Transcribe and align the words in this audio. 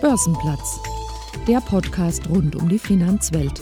Börsenplatz, 0.00 0.80
der 1.46 1.60
Podcast 1.60 2.22
rund 2.30 2.56
um 2.56 2.70
die 2.70 2.78
Finanzwelt. 2.78 3.60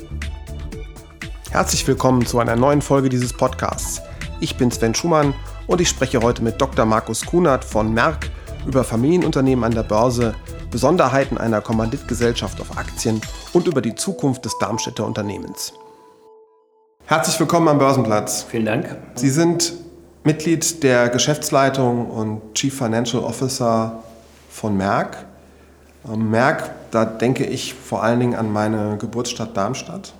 Herzlich 1.50 1.84
willkommen 1.88 2.24
zu 2.26 2.38
einer 2.38 2.54
neuen 2.54 2.80
Folge 2.80 3.08
dieses 3.08 3.32
Podcasts. 3.32 4.00
Ich 4.38 4.56
bin 4.56 4.70
Sven 4.70 4.94
Schumann 4.94 5.34
und 5.66 5.80
ich 5.80 5.88
spreche 5.88 6.20
heute 6.20 6.44
mit 6.44 6.60
Dr. 6.60 6.84
Markus 6.84 7.26
Kunert 7.26 7.64
von 7.64 7.92
Merck 7.92 8.30
über 8.68 8.84
Familienunternehmen 8.84 9.64
an 9.64 9.72
der 9.72 9.82
Börse, 9.82 10.36
Besonderheiten 10.70 11.38
einer 11.38 11.60
Kommanditgesellschaft 11.60 12.60
auf 12.60 12.78
Aktien 12.78 13.20
und 13.52 13.66
über 13.66 13.80
die 13.80 13.96
Zukunft 13.96 14.44
des 14.44 14.56
Darmstädter 14.60 15.04
Unternehmens. 15.04 15.72
Herzlich 17.06 17.40
willkommen 17.40 17.66
am 17.66 17.78
Börsenplatz. 17.78 18.44
Vielen 18.48 18.66
Dank. 18.66 18.96
Sie 19.16 19.30
sind 19.30 19.72
Mitglied 20.22 20.84
der 20.84 21.08
Geschäftsleitung 21.08 22.08
und 22.08 22.54
Chief 22.54 22.76
Financial 22.76 23.24
Officer 23.24 24.04
von 24.50 24.76
Merck. 24.76 25.27
Merck, 26.04 26.70
da 26.90 27.04
denke 27.04 27.44
ich 27.44 27.74
vor 27.74 28.02
allen 28.02 28.20
Dingen 28.20 28.34
an 28.34 28.52
meine 28.52 28.96
Geburtsstadt 28.98 29.56
Darmstadt. 29.56 30.14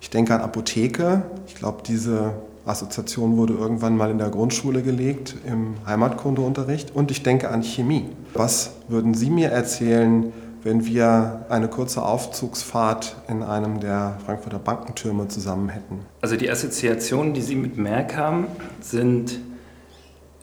Ich 0.00 0.10
denke 0.10 0.34
an 0.34 0.42
Apotheke. 0.42 1.22
Ich 1.46 1.54
glaube, 1.54 1.82
diese 1.84 2.32
Assoziation 2.66 3.36
wurde 3.36 3.54
irgendwann 3.54 3.96
mal 3.96 4.10
in 4.10 4.18
der 4.18 4.28
Grundschule 4.28 4.82
gelegt, 4.82 5.34
im 5.46 5.74
Heimatkundeunterricht. 5.86 6.94
Und 6.94 7.10
ich 7.10 7.22
denke 7.22 7.48
an 7.48 7.62
Chemie. 7.62 8.06
Was 8.34 8.72
würden 8.88 9.14
Sie 9.14 9.30
mir 9.30 9.50
erzählen, 9.50 10.32
wenn 10.62 10.84
wir 10.84 11.46
eine 11.48 11.68
kurze 11.68 12.02
Aufzugsfahrt 12.02 13.16
in 13.28 13.42
einem 13.42 13.80
der 13.80 14.18
Frankfurter 14.24 14.58
Bankentürme 14.58 15.28
zusammen 15.28 15.68
hätten? 15.70 16.00
Also 16.20 16.36
die 16.36 16.50
Assoziationen, 16.50 17.32
die 17.32 17.42
Sie 17.42 17.56
mit 17.56 17.78
Merck 17.78 18.16
haben, 18.16 18.46
sind 18.80 19.38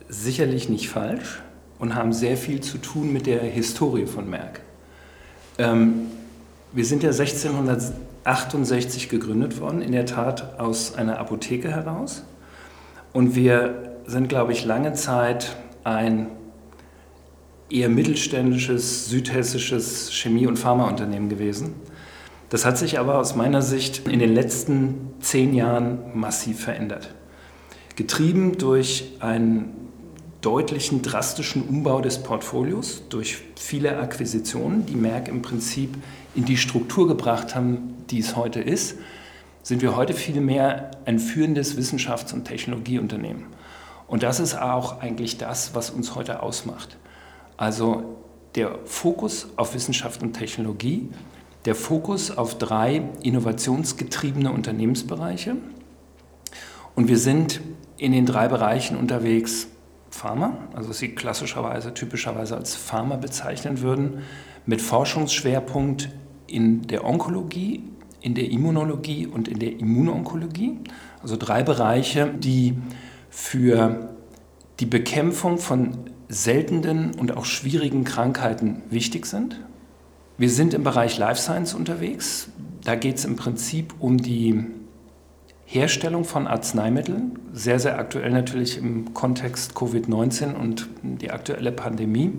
sicherlich 0.08 0.68
nicht 0.68 0.88
falsch 0.88 1.42
und 1.78 1.94
haben 1.94 2.12
sehr 2.12 2.36
viel 2.36 2.60
zu 2.60 2.78
tun 2.78 3.12
mit 3.12 3.26
der 3.26 3.40
Historie 3.40 4.06
von 4.06 4.28
Merck. 4.28 4.60
Ähm, 5.58 6.08
wir 6.72 6.84
sind 6.84 7.02
ja 7.02 7.10
1668 7.10 9.08
gegründet 9.08 9.60
worden, 9.60 9.80
in 9.82 9.92
der 9.92 10.06
Tat 10.06 10.58
aus 10.58 10.94
einer 10.94 11.18
Apotheke 11.18 11.70
heraus. 11.70 12.24
Und 13.12 13.34
wir 13.34 13.98
sind, 14.06 14.28
glaube 14.28 14.52
ich, 14.52 14.64
lange 14.64 14.92
Zeit 14.92 15.56
ein 15.84 16.28
eher 17.70 17.88
mittelständisches, 17.88 19.08
südhessisches 19.08 20.12
Chemie- 20.12 20.46
und 20.46 20.58
Pharmaunternehmen 20.58 21.28
gewesen. 21.28 21.74
Das 22.48 22.64
hat 22.64 22.78
sich 22.78 22.98
aber 22.98 23.18
aus 23.18 23.34
meiner 23.34 23.62
Sicht 23.62 24.06
in 24.06 24.20
den 24.20 24.32
letzten 24.32 25.14
zehn 25.20 25.54
Jahren 25.54 25.98
massiv 26.14 26.60
verändert. 26.60 27.14
Getrieben 27.96 28.56
durch 28.58 29.16
einen 29.20 29.85
deutlichen, 30.40 31.02
drastischen 31.02 31.62
Umbau 31.62 32.00
des 32.00 32.22
Portfolios 32.22 33.02
durch 33.08 33.38
viele 33.56 33.98
Akquisitionen, 33.98 34.86
die 34.86 34.96
Merck 34.96 35.28
im 35.28 35.42
Prinzip 35.42 35.96
in 36.34 36.44
die 36.44 36.56
Struktur 36.56 37.08
gebracht 37.08 37.54
haben, 37.54 37.94
die 38.10 38.20
es 38.20 38.36
heute 38.36 38.60
ist, 38.60 38.96
sind 39.62 39.82
wir 39.82 39.96
heute 39.96 40.14
viel 40.14 40.40
mehr 40.40 40.92
ein 41.06 41.18
führendes 41.18 41.76
Wissenschafts- 41.76 42.32
und 42.32 42.44
Technologieunternehmen. 42.44 43.46
Und 44.06 44.22
das 44.22 44.38
ist 44.38 44.54
auch 44.54 45.00
eigentlich 45.00 45.38
das, 45.38 45.74
was 45.74 45.90
uns 45.90 46.14
heute 46.14 46.42
ausmacht. 46.42 46.96
Also 47.56 48.16
der 48.54 48.78
Fokus 48.84 49.48
auf 49.56 49.74
Wissenschaft 49.74 50.22
und 50.22 50.34
Technologie, 50.34 51.08
der 51.64 51.74
Fokus 51.74 52.30
auf 52.30 52.58
drei 52.58 53.02
innovationsgetriebene 53.22 54.52
Unternehmensbereiche. 54.52 55.56
Und 56.94 57.08
wir 57.08 57.18
sind 57.18 57.60
in 57.98 58.12
den 58.12 58.24
drei 58.24 58.46
Bereichen 58.46 58.96
unterwegs, 58.96 59.66
Pharma, 60.10 60.56
also 60.74 60.88
was 60.90 60.98
Sie 60.98 61.14
klassischerweise, 61.14 61.94
typischerweise 61.94 62.56
als 62.56 62.74
Pharma 62.74 63.16
bezeichnen 63.16 63.80
würden, 63.80 64.22
mit 64.64 64.80
Forschungsschwerpunkt 64.80 66.10
in 66.46 66.82
der 66.86 67.04
Onkologie, 67.04 67.84
in 68.20 68.34
der 68.34 68.50
Immunologie 68.50 69.26
und 69.26 69.48
in 69.48 69.58
der 69.58 69.78
Immunonkologie. 69.78 70.78
Also 71.22 71.36
drei 71.36 71.62
Bereiche, 71.62 72.32
die 72.36 72.76
für 73.30 74.10
die 74.80 74.86
Bekämpfung 74.86 75.58
von 75.58 76.10
seltenen 76.28 77.14
und 77.14 77.36
auch 77.36 77.44
schwierigen 77.44 78.04
Krankheiten 78.04 78.82
wichtig 78.90 79.26
sind. 79.26 79.60
Wir 80.38 80.50
sind 80.50 80.74
im 80.74 80.82
Bereich 80.82 81.18
Life 81.18 81.40
Science 81.40 81.72
unterwegs. 81.74 82.48
Da 82.84 82.94
geht 82.94 83.16
es 83.16 83.24
im 83.24 83.36
Prinzip 83.36 83.94
um 84.00 84.18
die 84.18 84.64
Herstellung 85.66 86.24
von 86.24 86.46
Arzneimitteln, 86.46 87.40
sehr, 87.52 87.80
sehr 87.80 87.98
aktuell 87.98 88.30
natürlich 88.30 88.78
im 88.78 89.14
Kontext 89.14 89.72
Covid-19 89.72 90.54
und 90.54 90.88
die 91.02 91.32
aktuelle 91.32 91.72
Pandemie, 91.72 92.32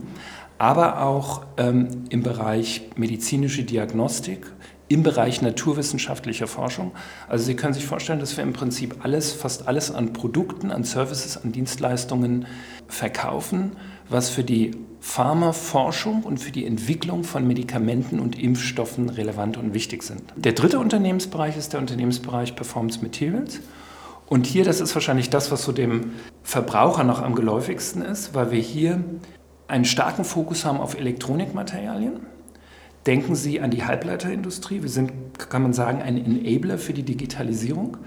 aber 0.58 1.04
auch 1.04 1.46
ähm, 1.58 2.06
im 2.10 2.24
Bereich 2.24 2.90
medizinische 2.96 3.64
Diagnostik, 3.64 4.52
im 4.88 5.04
Bereich 5.04 5.42
naturwissenschaftlicher 5.42 6.48
Forschung. 6.48 6.94
Also 7.28 7.44
Sie 7.44 7.56
können 7.58 7.74
sich 7.74 7.86
vorstellen, 7.86 8.20
dass 8.22 8.38
wir 8.38 8.46
im 8.46 8.54
Prinzip 8.54 9.04
alles, 9.04 9.34
fast 9.34 9.68
alles 9.68 9.92
an 9.92 10.14
Produkten, 10.14 10.72
an 10.72 10.86
Services, 10.86 11.36
an 11.36 11.52
Dienstleistungen 11.52 12.48
verkaufen, 12.88 13.74
was 14.10 14.30
für 14.30 14.44
die 14.44 14.72
Pharmaforschung 15.00 16.24
und 16.24 16.40
für 16.40 16.52
die 16.52 16.66
Entwicklung 16.66 17.24
von 17.24 17.48
Medikamenten 17.48 18.20
und 18.20 18.38
Impfstoffen 18.38 19.10
relevant 19.10 19.58
und 19.58 19.74
wichtig 19.74 20.04
sind. 20.04 20.22
Der 20.36 20.54
dritte 20.54 20.80
Unternehmensbereich 20.80 21.56
ist 21.58 21.74
der 21.74 21.80
Unternehmensbereich 21.80 22.56
Performance 22.56 23.02
Materials. 23.02 23.60
Und 24.26 24.46
hier, 24.46 24.66
das 24.66 24.82
ist 24.82 24.94
wahrscheinlich 24.94 25.30
das, 25.30 25.52
was 25.52 25.64
so 25.64 25.72
dem 25.72 26.12
Verbraucher 26.44 27.04
noch 27.04 27.22
am 27.22 27.36
geläufigsten 27.36 28.02
ist, 28.02 28.34
weil 28.34 28.52
wir 28.52 28.60
hier 28.60 29.02
einen 29.68 29.86
starken 29.86 30.26
Fokus 30.26 30.66
haben 30.66 30.80
auf 30.80 30.98
Elektronikmaterialien. 30.98 32.20
Denken 33.06 33.36
Sie 33.36 33.62
an 33.62 33.72
die 33.72 33.86
Halbleiterindustrie. 33.86 34.82
Wir 34.82 34.90
sind, 34.90 35.12
kann 35.50 35.62
man 35.62 35.72
sagen, 35.72 36.02
ein 36.02 36.18
Enabler 36.18 36.78
für 36.78 36.92
die 36.92 37.04
Digitalisierung, 37.04 37.98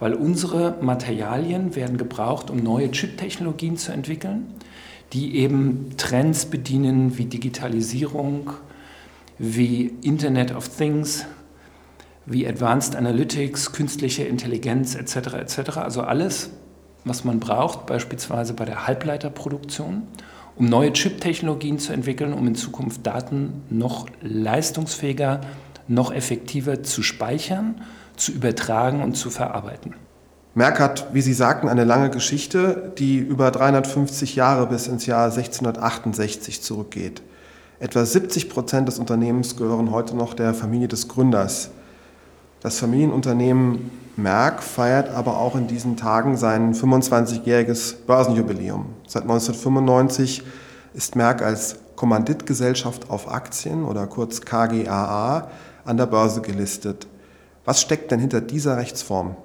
weil 0.00 0.14
unsere 0.14 0.76
Materialien 0.80 1.76
werden 1.76 1.96
gebraucht, 1.96 2.50
um 2.50 2.58
neue 2.58 2.90
Chip-Technologien 2.90 3.76
zu 3.76 3.92
entwickeln 3.92 4.54
die 5.12 5.36
eben 5.36 5.90
Trends 5.96 6.46
bedienen 6.46 7.16
wie 7.16 7.24
Digitalisierung, 7.24 8.50
wie 9.38 9.94
Internet 10.02 10.54
of 10.54 10.68
Things, 10.68 11.24
wie 12.26 12.46
Advanced 12.46 12.94
Analytics, 12.94 13.72
künstliche 13.72 14.24
Intelligenz 14.24 14.94
etc. 14.94 15.34
etc. 15.34 15.78
Also 15.78 16.02
alles, 16.02 16.50
was 17.04 17.24
man 17.24 17.40
braucht, 17.40 17.86
beispielsweise 17.86 18.52
bei 18.52 18.66
der 18.66 18.86
Halbleiterproduktion, 18.86 20.02
um 20.56 20.66
neue 20.66 20.92
Chip-Technologien 20.92 21.78
zu 21.78 21.92
entwickeln, 21.92 22.34
um 22.34 22.46
in 22.46 22.54
Zukunft 22.54 23.06
Daten 23.06 23.62
noch 23.70 24.06
leistungsfähiger, 24.20 25.40
noch 25.86 26.12
effektiver 26.12 26.82
zu 26.82 27.02
speichern, 27.02 27.80
zu 28.16 28.32
übertragen 28.32 29.02
und 29.02 29.16
zu 29.16 29.30
verarbeiten. 29.30 29.94
Merck 30.58 30.80
hat, 30.80 31.14
wie 31.14 31.20
Sie 31.22 31.34
sagten, 31.34 31.68
eine 31.68 31.84
lange 31.84 32.10
Geschichte, 32.10 32.92
die 32.98 33.18
über 33.18 33.52
350 33.52 34.34
Jahre 34.34 34.66
bis 34.66 34.88
ins 34.88 35.06
Jahr 35.06 35.26
1668 35.26 36.62
zurückgeht. 36.62 37.22
Etwa 37.78 38.04
70 38.04 38.50
Prozent 38.50 38.88
des 38.88 38.98
Unternehmens 38.98 39.56
gehören 39.56 39.92
heute 39.92 40.16
noch 40.16 40.34
der 40.34 40.54
Familie 40.54 40.88
des 40.88 41.06
Gründers. 41.06 41.70
Das 42.58 42.80
Familienunternehmen 42.80 43.92
Merck 44.16 44.60
feiert 44.60 45.14
aber 45.14 45.38
auch 45.38 45.54
in 45.54 45.68
diesen 45.68 45.96
Tagen 45.96 46.36
sein 46.36 46.74
25-jähriges 46.74 47.94
Börsenjubiläum. 48.04 48.86
Seit 49.06 49.22
1995 49.22 50.42
ist 50.92 51.14
Merck 51.14 51.40
als 51.40 51.76
Kommanditgesellschaft 51.94 53.10
auf 53.10 53.30
Aktien 53.30 53.84
oder 53.84 54.08
kurz 54.08 54.40
KGAA 54.40 55.52
an 55.84 55.96
der 55.96 56.06
Börse 56.06 56.40
gelistet. 56.40 57.06
Was 57.64 57.80
steckt 57.80 58.10
denn 58.10 58.18
hinter 58.18 58.40
dieser 58.40 58.76
Rechtsform? 58.76 59.36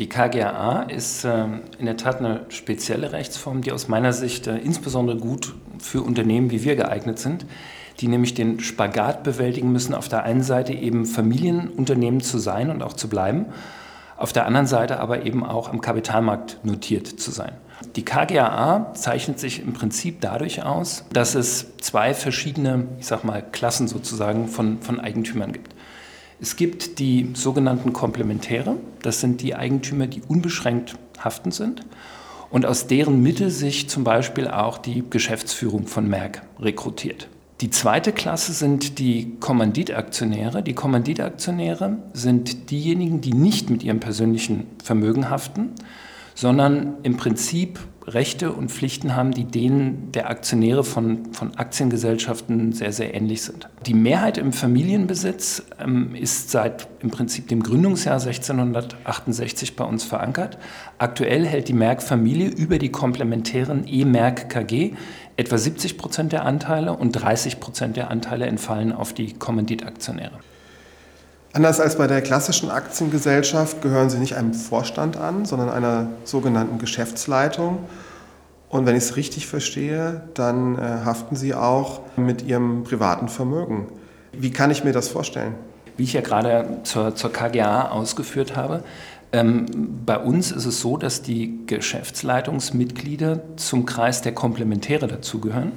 Die 0.00 0.08
KGAA 0.08 0.82
ist 0.82 1.24
äh, 1.24 1.44
in 1.78 1.86
der 1.86 1.96
Tat 1.96 2.18
eine 2.18 2.46
spezielle 2.48 3.12
Rechtsform, 3.12 3.62
die 3.62 3.70
aus 3.70 3.86
meiner 3.86 4.12
Sicht 4.12 4.48
äh, 4.48 4.56
insbesondere 4.56 5.18
gut 5.18 5.54
für 5.78 6.02
Unternehmen 6.02 6.50
wie 6.50 6.64
wir 6.64 6.74
geeignet 6.74 7.20
sind, 7.20 7.46
die 8.00 8.08
nämlich 8.08 8.34
den 8.34 8.58
Spagat 8.58 9.22
bewältigen 9.22 9.70
müssen, 9.70 9.94
auf 9.94 10.08
der 10.08 10.24
einen 10.24 10.42
Seite 10.42 10.72
eben 10.72 11.06
Familienunternehmen 11.06 12.20
zu 12.20 12.38
sein 12.38 12.70
und 12.70 12.82
auch 12.82 12.94
zu 12.94 13.08
bleiben, 13.08 13.46
auf 14.16 14.32
der 14.32 14.46
anderen 14.46 14.66
Seite 14.66 14.98
aber 14.98 15.24
eben 15.26 15.44
auch 15.44 15.68
am 15.68 15.80
Kapitalmarkt 15.80 16.58
notiert 16.64 17.06
zu 17.06 17.30
sein. 17.30 17.52
Die 17.94 18.04
KGAA 18.04 18.94
zeichnet 18.94 19.38
sich 19.38 19.62
im 19.62 19.74
Prinzip 19.74 20.20
dadurch 20.20 20.64
aus, 20.64 21.04
dass 21.12 21.36
es 21.36 21.76
zwei 21.78 22.14
verschiedene, 22.14 22.86
ich 22.98 23.06
sag 23.06 23.22
mal, 23.22 23.44
Klassen 23.52 23.86
sozusagen 23.86 24.48
von, 24.48 24.80
von 24.80 24.98
Eigentümern 24.98 25.52
gibt. 25.52 25.73
Es 26.40 26.56
gibt 26.56 26.98
die 26.98 27.30
sogenannten 27.34 27.92
Komplementäre, 27.92 28.76
das 29.02 29.20
sind 29.20 29.40
die 29.40 29.54
Eigentümer, 29.54 30.06
die 30.06 30.22
unbeschränkt 30.26 30.96
haftend 31.18 31.54
sind 31.54 31.82
und 32.50 32.66
aus 32.66 32.86
deren 32.86 33.22
Mitte 33.22 33.50
sich 33.50 33.88
zum 33.88 34.04
Beispiel 34.04 34.48
auch 34.48 34.78
die 34.78 35.04
Geschäftsführung 35.08 35.86
von 35.86 36.08
Merck 36.08 36.42
rekrutiert. 36.60 37.28
Die 37.60 37.70
zweite 37.70 38.12
Klasse 38.12 38.52
sind 38.52 38.98
die 38.98 39.36
Kommanditaktionäre. 39.38 40.62
Die 40.62 40.74
Kommanditaktionäre 40.74 41.98
sind 42.12 42.70
diejenigen, 42.70 43.20
die 43.20 43.32
nicht 43.32 43.70
mit 43.70 43.82
ihrem 43.84 44.00
persönlichen 44.00 44.66
Vermögen 44.82 45.30
haften, 45.30 45.70
sondern 46.34 46.94
im 47.02 47.16
Prinzip 47.16 47.78
Rechte 48.06 48.52
und 48.52 48.70
Pflichten 48.70 49.16
haben, 49.16 49.30
die 49.30 49.44
denen 49.44 50.12
der 50.12 50.28
Aktionäre 50.28 50.84
von, 50.84 51.32
von 51.32 51.56
Aktiengesellschaften 51.56 52.72
sehr, 52.72 52.92
sehr 52.92 53.14
ähnlich 53.14 53.42
sind. 53.42 53.68
Die 53.86 53.94
Mehrheit 53.94 54.36
im 54.36 54.52
Familienbesitz 54.52 55.62
ähm, 55.82 56.14
ist 56.14 56.50
seit 56.50 56.88
im 57.00 57.10
Prinzip 57.10 57.48
dem 57.48 57.62
Gründungsjahr 57.62 58.20
1668 58.20 59.74
bei 59.74 59.84
uns 59.84 60.04
verankert. 60.04 60.58
Aktuell 60.98 61.46
hält 61.46 61.68
die 61.68 61.72
Merck-Familie 61.72 62.48
über 62.48 62.78
die 62.78 62.90
komplementären 62.90 63.84
E-Merck 63.86 64.50
KG 64.50 64.92
etwa 65.36 65.56
70 65.56 65.96
Prozent 65.96 66.32
der 66.32 66.44
Anteile 66.44 66.92
und 66.92 67.12
30 67.12 67.58
Prozent 67.58 67.96
der 67.96 68.10
Anteile 68.10 68.46
entfallen 68.46 68.92
auf 68.92 69.14
die 69.14 69.32
Kommanditaktionäre. 69.32 70.38
Anders 71.54 71.78
als 71.78 71.96
bei 71.96 72.08
der 72.08 72.20
klassischen 72.20 72.68
Aktiengesellschaft 72.68 73.80
gehören 73.80 74.10
Sie 74.10 74.18
nicht 74.18 74.34
einem 74.34 74.54
Vorstand 74.54 75.16
an, 75.16 75.44
sondern 75.44 75.70
einer 75.70 76.08
sogenannten 76.24 76.78
Geschäftsleitung. 76.78 77.78
Und 78.68 78.86
wenn 78.86 78.96
ich 78.96 79.04
es 79.04 79.14
richtig 79.14 79.46
verstehe, 79.46 80.22
dann 80.34 80.76
äh, 80.76 80.80
haften 80.80 81.36
Sie 81.36 81.54
auch 81.54 82.00
mit 82.16 82.42
Ihrem 82.42 82.82
privaten 82.82 83.28
Vermögen. 83.28 83.86
Wie 84.32 84.50
kann 84.50 84.72
ich 84.72 84.82
mir 84.82 84.92
das 84.92 85.06
vorstellen? 85.06 85.54
Wie 85.96 86.02
ich 86.02 86.14
ja 86.14 86.22
gerade 86.22 86.80
zur, 86.82 87.14
zur 87.14 87.32
KGA 87.32 87.88
ausgeführt 87.88 88.56
habe, 88.56 88.82
ähm, 89.30 89.66
bei 90.04 90.18
uns 90.18 90.50
ist 90.50 90.64
es 90.64 90.80
so, 90.80 90.96
dass 90.96 91.22
die 91.22 91.60
Geschäftsleitungsmitglieder 91.66 93.42
zum 93.54 93.86
Kreis 93.86 94.22
der 94.22 94.34
Komplementäre 94.34 95.06
dazugehören. 95.06 95.70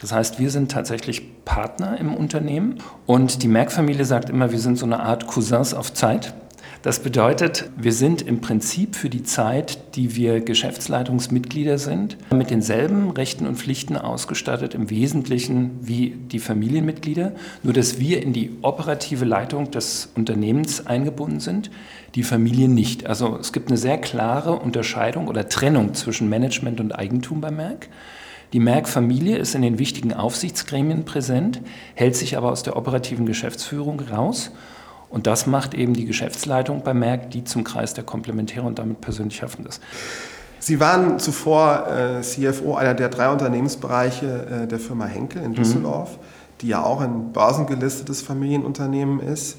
Das 0.00 0.12
heißt, 0.12 0.38
wir 0.38 0.50
sind 0.50 0.70
tatsächlich 0.70 1.44
Partner 1.44 1.98
im 1.98 2.14
Unternehmen 2.14 2.78
und 3.06 3.42
die 3.42 3.48
Merck-Familie 3.48 4.04
sagt 4.04 4.30
immer, 4.30 4.52
wir 4.52 4.58
sind 4.58 4.78
so 4.78 4.86
eine 4.86 5.00
Art 5.00 5.26
Cousins 5.26 5.74
auf 5.74 5.92
Zeit. 5.92 6.34
Das 6.82 7.00
bedeutet, 7.00 7.68
wir 7.76 7.92
sind 7.92 8.22
im 8.22 8.40
Prinzip 8.40 8.94
für 8.94 9.10
die 9.10 9.24
Zeit, 9.24 9.96
die 9.96 10.14
wir 10.14 10.40
Geschäftsleitungsmitglieder 10.40 11.78
sind, 11.78 12.16
mit 12.32 12.50
denselben 12.50 13.10
Rechten 13.10 13.46
und 13.46 13.56
Pflichten 13.56 13.96
ausgestattet, 13.96 14.74
im 14.74 14.88
Wesentlichen 14.88 15.80
wie 15.80 16.10
die 16.10 16.38
Familienmitglieder, 16.38 17.32
nur 17.64 17.72
dass 17.72 17.98
wir 17.98 18.22
in 18.22 18.32
die 18.32 18.52
operative 18.62 19.24
Leitung 19.24 19.72
des 19.72 20.10
Unternehmens 20.14 20.86
eingebunden 20.86 21.40
sind, 21.40 21.72
die 22.14 22.22
Familie 22.22 22.68
nicht. 22.68 23.06
Also 23.06 23.36
es 23.36 23.52
gibt 23.52 23.68
eine 23.68 23.78
sehr 23.78 23.98
klare 23.98 24.52
Unterscheidung 24.52 25.26
oder 25.26 25.48
Trennung 25.48 25.94
zwischen 25.94 26.28
Management 26.28 26.78
und 26.78 26.92
Eigentum 26.92 27.40
bei 27.40 27.50
Merck. 27.50 27.88
Die 28.52 28.60
Merck-Familie 28.60 29.36
ist 29.38 29.54
in 29.54 29.62
den 29.62 29.78
wichtigen 29.78 30.12
Aufsichtsgremien 30.12 31.04
präsent, 31.04 31.60
hält 31.94 32.16
sich 32.16 32.36
aber 32.36 32.52
aus 32.52 32.62
der 32.62 32.76
operativen 32.76 33.26
Geschäftsführung 33.26 34.00
raus. 34.00 34.52
Und 35.08 35.26
das 35.26 35.46
macht 35.46 35.74
eben 35.74 35.94
die 35.94 36.04
Geschäftsleitung 36.04 36.82
bei 36.82 36.94
Merck, 36.94 37.30
die 37.30 37.44
zum 37.44 37.64
Kreis 37.64 37.94
der 37.94 38.04
Komplementäre 38.04 38.66
und 38.66 38.78
damit 38.78 39.00
persönlich 39.00 39.42
haftend 39.42 39.68
ist. 39.68 39.80
Sie 40.58 40.80
waren 40.80 41.18
zuvor 41.18 41.86
äh, 41.86 42.22
CFO 42.22 42.74
einer 42.74 42.94
der 42.94 43.08
drei 43.08 43.30
Unternehmensbereiche 43.30 44.64
äh, 44.64 44.66
der 44.66 44.78
Firma 44.78 45.06
Henkel 45.06 45.42
in 45.42 45.50
mhm. 45.50 45.54
Düsseldorf, 45.54 46.16
mhm. 46.16 46.20
die 46.60 46.68
ja 46.68 46.82
auch 46.82 47.00
ein 47.00 47.32
börsengelistetes 47.32 48.22
Familienunternehmen 48.22 49.20
ist. 49.20 49.58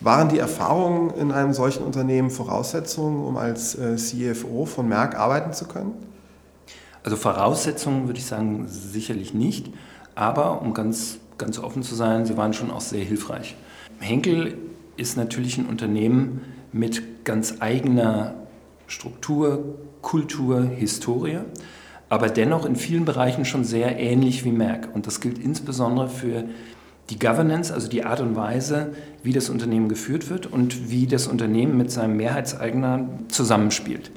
Waren 0.00 0.28
die 0.28 0.38
Erfahrungen 0.38 1.10
in 1.10 1.32
einem 1.32 1.52
solchen 1.52 1.82
Unternehmen 1.82 2.30
Voraussetzungen, 2.30 3.24
um 3.24 3.36
als 3.36 3.74
äh, 3.74 3.96
CFO 3.96 4.64
von 4.64 4.88
Merck 4.88 5.16
arbeiten 5.16 5.52
zu 5.52 5.66
können? 5.66 5.92
Also 7.08 7.16
Voraussetzungen 7.16 8.06
würde 8.06 8.18
ich 8.18 8.26
sagen 8.26 8.66
sicherlich 8.68 9.32
nicht, 9.32 9.70
aber 10.14 10.60
um 10.60 10.74
ganz, 10.74 11.20
ganz 11.38 11.58
offen 11.58 11.82
zu 11.82 11.94
sein, 11.94 12.26
sie 12.26 12.36
waren 12.36 12.52
schon 12.52 12.70
auch 12.70 12.82
sehr 12.82 13.02
hilfreich. 13.02 13.56
Henkel 13.98 14.58
ist 14.98 15.16
natürlich 15.16 15.56
ein 15.56 15.64
Unternehmen 15.64 16.42
mit 16.70 17.24
ganz 17.24 17.54
eigener 17.60 18.34
Struktur, 18.88 19.78
Kultur, 20.02 20.64
Historie, 20.64 21.38
aber 22.10 22.28
dennoch 22.28 22.66
in 22.66 22.76
vielen 22.76 23.06
Bereichen 23.06 23.46
schon 23.46 23.64
sehr 23.64 23.98
ähnlich 23.98 24.44
wie 24.44 24.52
Merck. 24.52 24.90
Und 24.94 25.06
das 25.06 25.22
gilt 25.22 25.38
insbesondere 25.38 26.10
für 26.10 26.44
die 27.08 27.18
Governance, 27.18 27.72
also 27.72 27.88
die 27.88 28.04
Art 28.04 28.20
und 28.20 28.36
Weise, 28.36 28.92
wie 29.22 29.32
das 29.32 29.48
Unternehmen 29.48 29.88
geführt 29.88 30.28
wird 30.28 30.44
und 30.44 30.90
wie 30.90 31.06
das 31.06 31.26
Unternehmen 31.26 31.78
mit 31.78 31.90
seinem 31.90 32.18
Mehrheitseigner 32.18 33.08
zusammenspielt. 33.28 34.10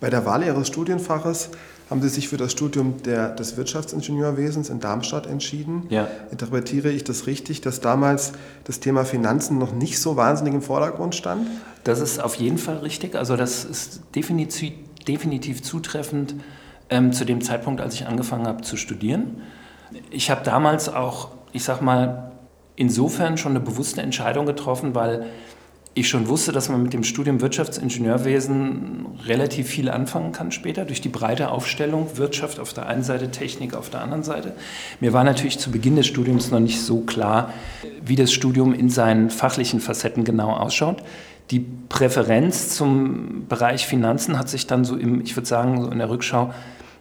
Bei 0.00 0.10
der 0.10 0.26
Wahl 0.26 0.42
Ihres 0.42 0.68
Studienfaches 0.68 1.50
haben 1.90 2.00
Sie 2.02 2.08
sich 2.08 2.28
für 2.28 2.36
das 2.36 2.52
Studium 2.52 3.02
der, 3.02 3.30
des 3.30 3.56
Wirtschaftsingenieurwesens 3.56 4.70
in 4.70 4.78
Darmstadt 4.78 5.26
entschieden. 5.26 5.86
Ja. 5.90 6.06
Interpretiere 6.30 6.90
ich 6.90 7.02
das 7.02 7.26
richtig, 7.26 7.60
dass 7.62 7.80
damals 7.80 8.32
das 8.62 8.78
Thema 8.78 9.04
Finanzen 9.04 9.58
noch 9.58 9.72
nicht 9.72 9.98
so 9.98 10.16
wahnsinnig 10.16 10.54
im 10.54 10.62
Vordergrund 10.62 11.16
stand? 11.16 11.48
Das 11.82 11.98
ist 11.98 12.22
auf 12.22 12.36
jeden 12.36 12.58
Fall 12.58 12.78
richtig. 12.78 13.16
Also 13.16 13.36
das 13.36 13.64
ist 13.64 14.02
definitiv, 14.14 14.72
definitiv 15.08 15.62
zutreffend 15.62 16.36
ähm, 16.90 17.12
zu 17.12 17.24
dem 17.24 17.40
Zeitpunkt, 17.40 17.80
als 17.80 17.94
ich 17.94 18.06
angefangen 18.06 18.46
habe 18.46 18.62
zu 18.62 18.76
studieren. 18.76 19.42
Ich 20.10 20.30
habe 20.30 20.44
damals 20.44 20.88
auch, 20.88 21.32
ich 21.52 21.64
sag 21.64 21.80
mal, 21.80 22.30
insofern 22.76 23.36
schon 23.36 23.52
eine 23.52 23.60
bewusste 23.60 24.00
Entscheidung 24.00 24.46
getroffen, 24.46 24.94
weil 24.94 25.26
ich 25.94 26.08
schon 26.08 26.28
wusste, 26.28 26.52
dass 26.52 26.68
man 26.68 26.82
mit 26.82 26.92
dem 26.92 27.02
Studium 27.02 27.40
Wirtschaftsingenieurwesen 27.40 29.06
relativ 29.26 29.68
viel 29.68 29.90
anfangen 29.90 30.32
kann 30.32 30.52
später, 30.52 30.84
durch 30.84 31.00
die 31.00 31.08
breite 31.08 31.50
Aufstellung, 31.50 32.16
Wirtschaft 32.16 32.60
auf 32.60 32.72
der 32.72 32.86
einen 32.86 33.02
Seite, 33.02 33.30
Technik 33.30 33.74
auf 33.74 33.90
der 33.90 34.00
anderen 34.00 34.22
Seite. 34.22 34.54
Mir 35.00 35.12
war 35.12 35.24
natürlich 35.24 35.58
zu 35.58 35.70
Beginn 35.70 35.96
des 35.96 36.06
Studiums 36.06 36.50
noch 36.50 36.60
nicht 36.60 36.80
so 36.80 37.00
klar, 37.00 37.52
wie 38.04 38.14
das 38.14 38.32
Studium 38.32 38.72
in 38.72 38.88
seinen 38.88 39.30
fachlichen 39.30 39.80
Facetten 39.80 40.24
genau 40.24 40.50
ausschaut. 40.52 41.02
Die 41.50 41.66
Präferenz 41.88 42.76
zum 42.76 43.46
Bereich 43.48 43.86
Finanzen 43.86 44.38
hat 44.38 44.48
sich 44.48 44.68
dann 44.68 44.84
so 44.84 44.96
im, 44.96 45.20
ich 45.20 45.36
würde 45.36 45.48
sagen, 45.48 45.82
so 45.82 45.90
in 45.90 45.98
der 45.98 46.08
Rückschau 46.08 46.54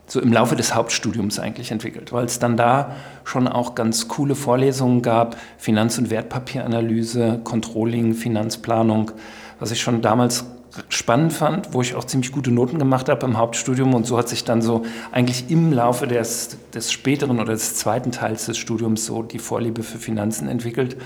so 0.10 0.20
im 0.20 0.34
Laufe 0.34 0.56
des 0.56 0.76
Hauptstudiums 0.76 1.40
eigentlich 1.40 1.72
entwickelt, 1.72 2.12
weil 2.12 2.26
es 2.26 2.40
dann 2.40 2.58
da 2.58 2.96
schon 3.24 3.48
auch 3.48 3.76
ganz 3.76 4.08
coole 4.08 4.36
Vorlesungen 4.36 5.02
gab, 5.02 5.38
Finanz- 5.58 5.98
und 5.98 6.10
Wertpapieranalyse, 6.10 7.40
Controlling, 7.44 8.16
Finanzplanung, 8.16 9.12
was 9.60 9.72
ich 9.72 9.82
schon 9.82 10.02
damals 10.02 10.46
spannend 10.90 11.34
fand, 11.34 11.74
wo 11.74 11.82
ich 11.82 11.96
auch 11.96 12.04
ziemlich 12.04 12.32
gute 12.32 12.52
Noten 12.52 12.80
gemacht 12.80 13.10
habe 13.10 13.26
im 13.26 13.38
Hauptstudium 13.38 13.94
und 13.94 14.06
so 14.06 14.18
hat 14.18 14.30
sich 14.30 14.44
dann 14.44 14.62
so 14.62 14.84
eigentlich 15.12 15.50
im 15.50 15.74
Laufe 15.74 16.08
des, 16.08 16.58
des 16.74 16.92
späteren 16.92 17.40
oder 17.40 17.54
des 17.54 17.76
zweiten 17.76 18.12
Teils 18.12 18.46
des 18.46 18.58
Studiums 18.58 19.06
so 19.06 19.24
die 19.24 19.40
Vorliebe 19.40 19.84
für 19.84 19.98
Finanzen 19.98 20.48
entwickelt 20.48 20.98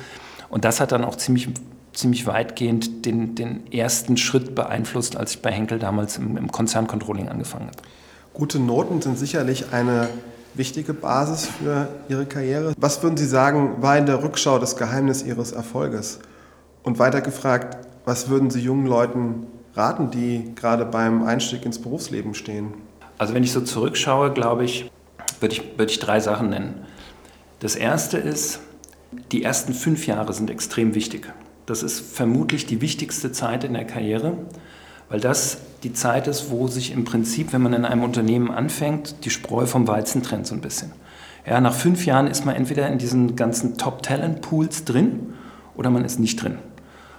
und 0.49 0.65
das 0.65 0.79
hat 0.79 0.91
dann 0.91 1.03
auch 1.03 1.15
ziemlich 1.15 1.49
ziemlich 1.93 2.25
weitgehend 2.25 3.05
den, 3.05 3.35
den 3.35 3.71
ersten 3.71 4.17
Schritt 4.17 4.55
beeinflusst, 4.55 5.15
als 5.15 5.35
ich 5.35 5.41
bei 5.43 5.51
Henkel 5.51 5.77
damals 5.77 6.17
im, 6.17 6.37
im 6.37 6.51
Konzerncontrolling 6.51 7.29
angefangen 7.29 7.67
habe. 7.67 7.77
Gute 8.33 8.57
Noten 8.57 8.99
sind 8.99 9.19
sicherlich 9.19 9.73
eine 9.73 10.09
wichtige 10.55 10.95
Basis 10.95 11.45
für 11.45 11.89
Ihre 12.09 12.25
Karriere. 12.25 12.73
Was 12.77 13.03
würden 13.03 13.15
Sie 13.15 13.27
sagen, 13.27 13.75
war 13.79 13.95
in 13.95 14.07
der 14.07 14.23
Rückschau 14.23 14.57
das 14.57 14.75
Geheimnis 14.75 15.21
Ihres 15.21 15.51
Erfolges? 15.51 16.17
Und 16.81 16.97
weiter 16.97 17.21
gefragt, 17.21 17.77
was 18.05 18.29
würden 18.29 18.49
Sie 18.49 18.59
jungen 18.59 18.87
Leuten 18.87 19.45
raten, 19.75 20.09
die 20.09 20.51
gerade 20.55 20.83
beim 20.83 21.23
Einstieg 21.23 21.63
ins 21.63 21.77
Berufsleben 21.77 22.33
stehen? 22.33 22.73
Also 23.19 23.35
wenn 23.35 23.43
ich 23.43 23.51
so 23.51 23.61
zurückschaue, 23.61 24.33
glaube 24.33 24.65
ich, 24.65 24.89
würde 25.39 25.53
ich, 25.53 25.77
würde 25.77 25.91
ich 25.91 25.99
drei 25.99 26.19
Sachen 26.19 26.49
nennen. 26.49 26.87
Das 27.59 27.75
erste 27.75 28.17
ist, 28.17 28.61
die 29.31 29.43
ersten 29.43 29.75
fünf 29.75 30.07
Jahre 30.07 30.33
sind 30.33 30.49
extrem 30.49 30.95
wichtig. 30.95 31.31
Das 31.67 31.83
ist 31.83 31.99
vermutlich 31.99 32.65
die 32.65 32.81
wichtigste 32.81 33.31
Zeit 33.31 33.63
in 33.63 33.73
der 33.73 33.85
Karriere 33.85 34.37
weil 35.09 35.19
das 35.19 35.57
die 35.83 35.93
Zeit 35.93 36.27
ist, 36.27 36.49
wo 36.49 36.67
sich 36.67 36.91
im 36.91 37.03
Prinzip, 37.03 37.53
wenn 37.53 37.61
man 37.61 37.73
in 37.73 37.85
einem 37.85 38.03
Unternehmen 38.03 38.51
anfängt, 38.51 39.25
die 39.25 39.29
Spreu 39.29 39.65
vom 39.65 39.87
Weizen 39.87 40.23
trennt 40.23 40.47
so 40.47 40.55
ein 40.55 40.61
bisschen. 40.61 40.91
Ja, 41.45 41.59
nach 41.59 41.73
fünf 41.73 42.05
Jahren 42.05 42.27
ist 42.27 42.45
man 42.45 42.55
entweder 42.55 42.87
in 42.87 42.97
diesen 42.97 43.35
ganzen 43.35 43.77
Top-Talent-Pools 43.77 44.85
drin 44.85 45.33
oder 45.75 45.89
man 45.89 46.05
ist 46.05 46.19
nicht 46.19 46.41
drin. 46.41 46.57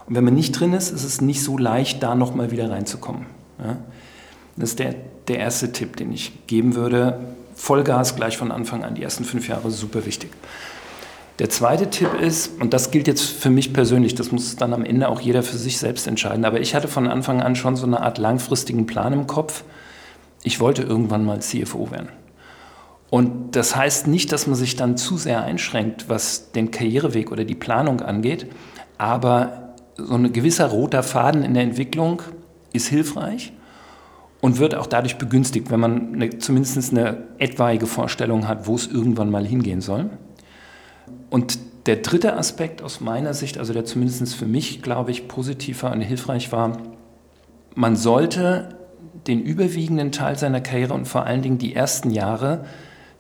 Und 0.07 0.14
wenn 0.14 0.25
man 0.25 0.35
nicht 0.35 0.59
drin 0.59 0.73
ist, 0.73 0.91
ist 0.91 1.05
es 1.05 1.21
nicht 1.21 1.43
so 1.43 1.59
leicht, 1.59 2.03
da 2.03 2.14
nochmal 2.14 2.50
wieder 2.50 2.71
reinzukommen. 2.71 3.26
Ja? 3.59 3.76
Das 4.57 4.71
ist 4.71 4.79
der, 4.79 4.95
der 5.29 5.38
erste 5.38 5.73
Tipp, 5.73 5.97
den 5.97 6.12
ich 6.12 6.47
geben 6.47 6.75
würde. 6.75 7.21
Vollgas 7.55 8.17
gleich 8.17 8.37
von 8.37 8.50
Anfang 8.50 8.85
an, 8.85 8.95
die 8.95 9.03
ersten 9.03 9.25
fünf 9.25 9.49
Jahre, 9.49 9.71
super 9.71 10.07
wichtig. 10.07 10.31
Der 11.41 11.50
zweite 11.50 11.91
Tipp 11.91 12.14
ist, 12.21 12.61
und 12.61 12.73
das 12.73 12.93
gilt 12.93 13.09
jetzt 13.09 13.25
für 13.25 13.50
mich 13.50 13.73
persönlich, 13.73 14.14
das 14.14 14.31
muss 14.31 14.55
dann 14.55 14.73
am 14.73 14.85
Ende 14.85 15.09
auch 15.09 15.21
jeder 15.21 15.43
für 15.43 15.57
sich 15.57 15.79
selbst 15.79 16.07
entscheiden, 16.07 16.45
aber 16.45 16.61
ich 16.61 16.76
hatte 16.76 16.87
von 16.87 17.09
Anfang 17.09 17.43
an 17.43 17.57
schon 17.57 17.75
so 17.75 17.87
eine 17.87 18.00
Art 18.00 18.19
langfristigen 18.19 18.87
Plan 18.87 19.12
im 19.12 19.26
Kopf. 19.26 19.64
Ich 20.45 20.61
wollte 20.61 20.83
irgendwann 20.83 21.25
mal 21.25 21.41
CFO 21.41 21.91
werden. 21.91 22.11
Und 23.11 23.57
das 23.57 23.75
heißt 23.75 24.07
nicht, 24.07 24.31
dass 24.31 24.47
man 24.47 24.55
sich 24.55 24.76
dann 24.76 24.97
zu 24.97 25.17
sehr 25.17 25.43
einschränkt, 25.43 26.09
was 26.09 26.53
den 26.53 26.71
Karriereweg 26.71 27.33
oder 27.33 27.45
die 27.45 27.55
Planung 27.57 28.00
angeht, 28.00 28.47
aber 28.97 29.75
so 29.97 30.14
ein 30.14 30.33
gewisser 30.33 30.67
roter 30.67 31.03
Faden 31.03 31.43
in 31.43 31.55
der 31.55 31.64
Entwicklung 31.64 32.23
ist 32.73 32.88
hilfreich 32.88 33.53
und 34.41 34.59
wird 34.59 34.75
auch 34.75 34.87
dadurch 34.87 35.17
begünstigt, 35.17 35.71
wenn 35.71 35.81
man 35.81 36.14
eine, 36.14 36.38
zumindest 36.38 36.93
eine 36.93 37.25
etwaige 37.38 37.87
Vorstellung 37.87 38.47
hat, 38.47 38.67
wo 38.67 38.76
es 38.76 38.87
irgendwann 38.87 39.31
mal 39.31 39.47
hingehen 39.47 39.81
soll. 39.81 40.11
Und 41.30 41.58
der 41.87 41.96
dritte 41.96 42.37
Aspekt 42.37 42.82
aus 42.82 43.00
meiner 43.00 43.34
Sicht, 43.34 43.58
also 43.58 43.73
der 43.73 43.84
zumindest 43.84 44.34
für 44.34 44.46
mich, 44.46 44.82
glaube 44.82 45.11
ich, 45.11 45.28
positiv 45.28 45.82
war 45.82 45.92
und 45.92 46.00
hilfreich 46.00 46.50
war, 46.52 46.78
man 47.75 47.96
sollte 47.96 48.76
den 49.26 49.42
überwiegenden 49.42 50.12
Teil 50.12 50.38
seiner 50.38 50.61
Karriere 50.61 50.94
und 50.94 51.06
vor 51.06 51.25
allen 51.25 51.42
Dingen 51.42 51.58
die 51.58 51.75
ersten 51.75 52.11
Jahre 52.11 52.64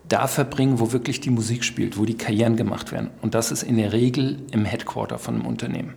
da 0.08 0.26
verbringen, 0.26 0.80
wo 0.80 0.92
wirklich 0.92 1.20
die 1.20 1.30
Musik 1.30 1.64
spielt, 1.64 1.98
wo 1.98 2.04
die 2.04 2.16
Karrieren 2.16 2.56
gemacht 2.56 2.92
werden. 2.92 3.10
Und 3.22 3.34
das 3.34 3.50
ist 3.50 3.62
in 3.62 3.76
der 3.76 3.92
Regel 3.92 4.38
im 4.52 4.64
Headquarter 4.64 5.18
von 5.18 5.34
einem 5.34 5.46
Unternehmen. 5.46 5.94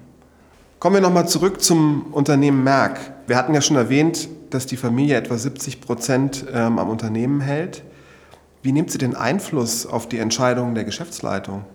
Kommen 0.80 0.96
wir 0.96 1.02
nochmal 1.02 1.28
zurück 1.28 1.62
zum 1.62 2.08
Unternehmen 2.14 2.64
Merck. 2.64 3.00
Wir 3.26 3.36
hatten 3.36 3.54
ja 3.54 3.62
schon 3.62 3.78
erwähnt, 3.78 4.30
dass 4.50 4.66
die 4.66 4.78
Familie 4.78 5.18
etwa 5.18 5.38
70 5.38 5.82
Prozent 5.82 6.46
ähm, 6.54 6.80
am 6.80 6.90
Unternehmen 6.90 7.42
hält. 7.42 7.84
Wie 8.62 8.72
nimmt 8.72 8.92
sie 8.92 8.98
den 8.98 9.16
Einfluss 9.16 9.86
auf 9.86 10.08
die 10.08 10.20
Entscheidungen 10.20 10.76
der 10.76 10.84
Geschäftsleitung? 10.84 11.66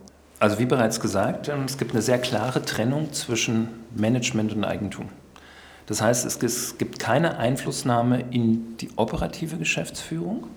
Also 0.43 0.59
wie 0.59 0.67
bereits 0.67 0.99
gesagt, 0.99 1.49
ähm, 1.49 1.67
es 1.67 1.79
gibt 1.79 1.93
eine 1.93 2.03
sehr 2.03 2.19
klare 2.19 2.63
Trennung 2.63 3.13
zwischen 3.13 3.69
Management 3.95 4.53
und 4.53 4.65
Eigentum. 4.65 5.09
Das 5.87 6.03
heißt, 6.03 6.43
es 6.43 6.79
gibt 6.79 6.99
keine 6.99 7.39
Einflussnahme 7.39 8.25
in 8.33 8.77
die 8.79 8.89
operative 8.97 9.57
Geschäftsführung, 9.57 10.49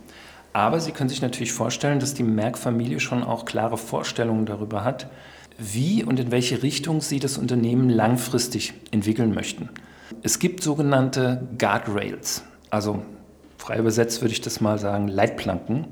aber 0.53 0.79
Sie 0.79 0.91
können 0.91 1.09
sich 1.09 1.21
natürlich 1.21 1.51
vorstellen, 1.51 1.99
dass 1.99 2.15
die 2.15 2.23
Merck-Familie 2.23 2.99
schon 2.99 3.23
auch 3.23 3.45
klare 3.45 3.77
Vorstellungen 3.77 4.47
darüber 4.47 4.83
hat, 4.83 5.05
wie 5.59 6.03
und 6.03 6.19
in 6.19 6.31
welche 6.31 6.63
Richtung 6.63 7.01
sie 7.01 7.19
das 7.19 7.37
Unternehmen 7.37 7.87
langfristig 7.87 8.73
entwickeln 8.89 9.35
möchten. 9.35 9.69
Es 10.23 10.39
gibt 10.39 10.63
sogenannte 10.63 11.47
Guardrails, 11.59 12.41
also 12.71 13.05
frei 13.59 13.77
übersetzt 13.77 14.23
würde 14.23 14.33
ich 14.33 14.41
das 14.41 14.61
mal 14.61 14.79
sagen, 14.79 15.09
Leitplanken, 15.09 15.85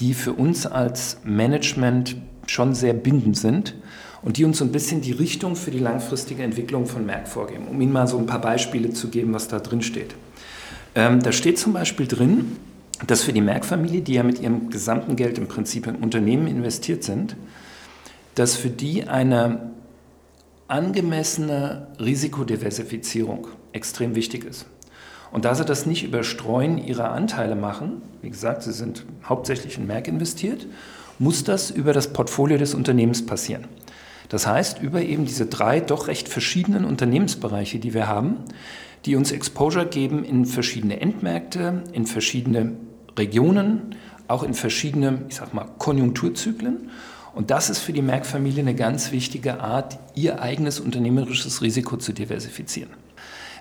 die 0.00 0.14
für 0.14 0.32
uns 0.32 0.66
als 0.66 1.20
Management 1.22 2.16
schon 2.50 2.74
sehr 2.74 2.94
bindend 2.94 3.36
sind 3.36 3.76
und 4.22 4.36
die 4.36 4.44
uns 4.44 4.58
so 4.58 4.64
ein 4.64 4.72
bisschen 4.72 5.00
die 5.00 5.12
Richtung 5.12 5.54
für 5.54 5.70
die 5.70 5.78
langfristige 5.78 6.42
Entwicklung 6.42 6.86
von 6.86 7.06
Merck 7.06 7.28
vorgeben. 7.28 7.68
Um 7.68 7.80
Ihnen 7.80 7.92
mal 7.92 8.08
so 8.08 8.18
ein 8.18 8.26
paar 8.26 8.40
Beispiele 8.40 8.90
zu 8.90 9.08
geben, 9.08 9.32
was 9.32 9.46
da 9.46 9.60
drin 9.60 9.82
steht. 9.82 10.16
Ähm, 10.96 11.22
da 11.22 11.30
steht 11.30 11.58
zum 11.58 11.72
Beispiel 11.72 12.08
drin, 12.08 12.56
dass 13.06 13.22
für 13.22 13.32
die 13.32 13.40
Merck-Familie, 13.40 14.00
die 14.00 14.14
ja 14.14 14.24
mit 14.24 14.40
ihrem 14.40 14.68
gesamten 14.68 15.14
Geld 15.14 15.38
im 15.38 15.46
Prinzip 15.46 15.86
im 15.86 15.96
Unternehmen 15.96 16.48
investiert 16.48 17.04
sind, 17.04 17.36
dass 18.34 18.56
für 18.56 18.68
die 18.68 19.04
eine 19.04 19.70
angemessene 20.66 21.86
Risikodiversifizierung 22.00 23.46
extrem 23.72 24.16
wichtig 24.16 24.44
ist. 24.44 24.66
Und 25.30 25.44
da 25.44 25.54
sie 25.54 25.64
das 25.64 25.86
nicht 25.86 26.02
über 26.02 26.24
Streuen 26.24 26.78
ihrer 26.78 27.12
Anteile 27.12 27.54
machen, 27.54 28.02
wie 28.22 28.30
gesagt, 28.30 28.64
sie 28.64 28.72
sind 28.72 29.06
hauptsächlich 29.24 29.78
in 29.78 29.86
Merck 29.86 30.08
investiert, 30.08 30.66
muss 31.20 31.44
das 31.44 31.70
über 31.70 31.92
das 31.92 32.12
Portfolio 32.12 32.56
des 32.56 32.74
Unternehmens 32.74 33.24
passieren. 33.24 33.66
Das 34.30 34.46
heißt, 34.46 34.80
über 34.80 35.02
eben 35.02 35.26
diese 35.26 35.46
drei 35.46 35.80
doch 35.80 36.08
recht 36.08 36.28
verschiedenen 36.28 36.84
Unternehmensbereiche, 36.84 37.78
die 37.78 37.92
wir 37.92 38.08
haben, 38.08 38.38
die 39.04 39.16
uns 39.16 39.30
Exposure 39.30 39.86
geben 39.86 40.24
in 40.24 40.46
verschiedene 40.46 41.00
Endmärkte, 41.00 41.82
in 41.92 42.06
verschiedene 42.06 42.72
Regionen, 43.18 43.96
auch 44.28 44.42
in 44.42 44.54
verschiedene, 44.54 45.22
ich 45.28 45.36
sag 45.36 45.52
mal, 45.52 45.66
Konjunkturzyklen. 45.78 46.90
Und 47.34 47.50
das 47.50 47.68
ist 47.68 47.80
für 47.80 47.92
die 47.92 48.02
Merck-Familie 48.02 48.62
eine 48.62 48.74
ganz 48.74 49.12
wichtige 49.12 49.60
Art, 49.60 49.98
ihr 50.14 50.40
eigenes 50.40 50.80
unternehmerisches 50.80 51.60
Risiko 51.60 51.98
zu 51.98 52.12
diversifizieren. 52.12 52.90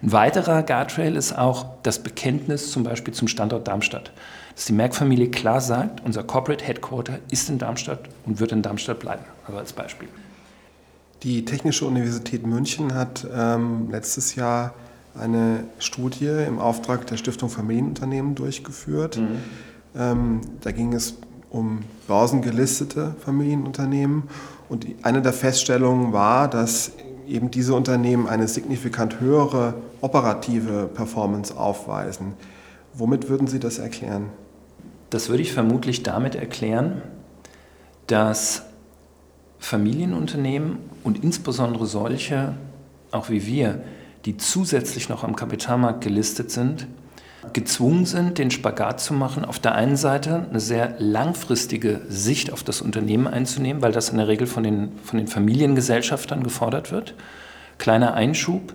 Ein 0.01 0.13
weiterer 0.13 0.63
Guardrail 0.63 1.18
ist 1.18 1.38
auch 1.38 1.66
das 1.84 2.00
Bekenntnis 2.00 2.72
zum 2.72 2.84
Beispiel 2.84 3.13
zum 3.13 3.28
Standort 3.28 3.68
Darmstadt. 3.68 4.13
Dass 4.60 4.66
die 4.66 4.74
Merck-Familie 4.74 5.30
klar 5.30 5.62
sagt, 5.62 6.01
unser 6.04 6.22
Corporate 6.22 6.66
Headquarter 6.66 7.20
ist 7.32 7.50
in 7.50 7.60
Darmstadt 7.60 8.10
und 8.25 8.42
wird 8.42 8.51
in 8.51 8.62
Darmstadt 8.62 9.00
bleiben. 9.00 9.24
Also 9.48 9.58
als 9.58 9.72
Beispiel. 9.72 10.10
Die 11.24 11.46
Technische 11.46 11.86
Universität 11.86 12.46
München 12.46 12.94
hat 12.94 13.25
ähm, 13.34 13.88
letztes 13.89 14.36
Jahr 14.36 14.74
eine 15.18 15.63
Studie 15.80 16.28
im 16.46 16.60
Auftrag 16.60 17.08
der 17.08 17.16
Stiftung 17.16 17.48
Familienunternehmen 17.48 18.36
durchgeführt. 18.36 19.16
Mhm. 19.16 19.38
Ähm, 19.96 20.42
da 20.60 20.72
ging 20.74 20.92
es 20.92 21.13
um 21.51 21.84
börsengelistete 22.10 23.16
Familienunternehmen. 23.24 24.24
Und 24.68 24.88
eine 25.04 25.22
der 25.22 25.32
Feststellungen 25.32 26.12
war, 26.12 26.50
dass 26.50 26.92
eben 27.30 27.50
diese 27.50 27.75
Unternehmen 27.75 28.28
eine 28.28 28.50
signifikant 28.50 29.22
höhere 29.22 29.75
operative 30.01 30.89
Performance 30.94 31.56
aufweisen. 31.56 32.34
Womit 32.94 33.30
würden 33.30 33.48
Sie 33.48 33.62
das 33.62 33.80
erklären? 33.80 34.25
Das 35.10 35.30
würde 35.30 35.42
ich 35.42 35.54
vermutlich 35.54 36.04
damit 36.04 36.36
erklären, 36.36 37.01
dass 38.08 38.63
Familienunternehmen 39.60 40.78
und 41.04 41.24
insbesondere 41.24 41.86
solche, 41.86 42.54
auch 43.12 43.30
wie 43.30 43.46
wir, 43.46 43.82
die 44.25 44.38
zusätzlich 44.38 45.10
noch 45.10 45.24
am 45.24 45.36
Kapitalmarkt 45.36 46.01
gelistet 46.01 46.51
sind, 46.51 46.88
gezwungen 47.54 48.06
sind, 48.06 48.38
den 48.38 48.51
Spagat 48.51 49.00
zu 49.00 49.13
machen, 49.13 49.46
auf 49.46 49.60
der 49.60 49.74
einen 49.74 49.96
Seite 49.96 50.48
eine 50.50 50.60
sehr 50.60 50.96
langfristige 51.00 52.01
Sicht 52.08 52.51
auf 52.51 52.63
das 52.63 52.82
Unternehmen 52.82 53.28
einzunehmen, 53.28 53.82
weil 53.82 53.92
das 53.92 54.10
in 54.10 54.18
der 54.18 54.28
Regel 54.28 54.46
von 54.46 54.63
den, 54.63 54.92
von 55.04 55.18
den 55.18 55.28
Familiengesellschaftern 55.28 56.44
gefordert 56.44 56.92
wird. 56.92 57.16
Kleiner 57.78 58.13
Einschub, 58.13 58.74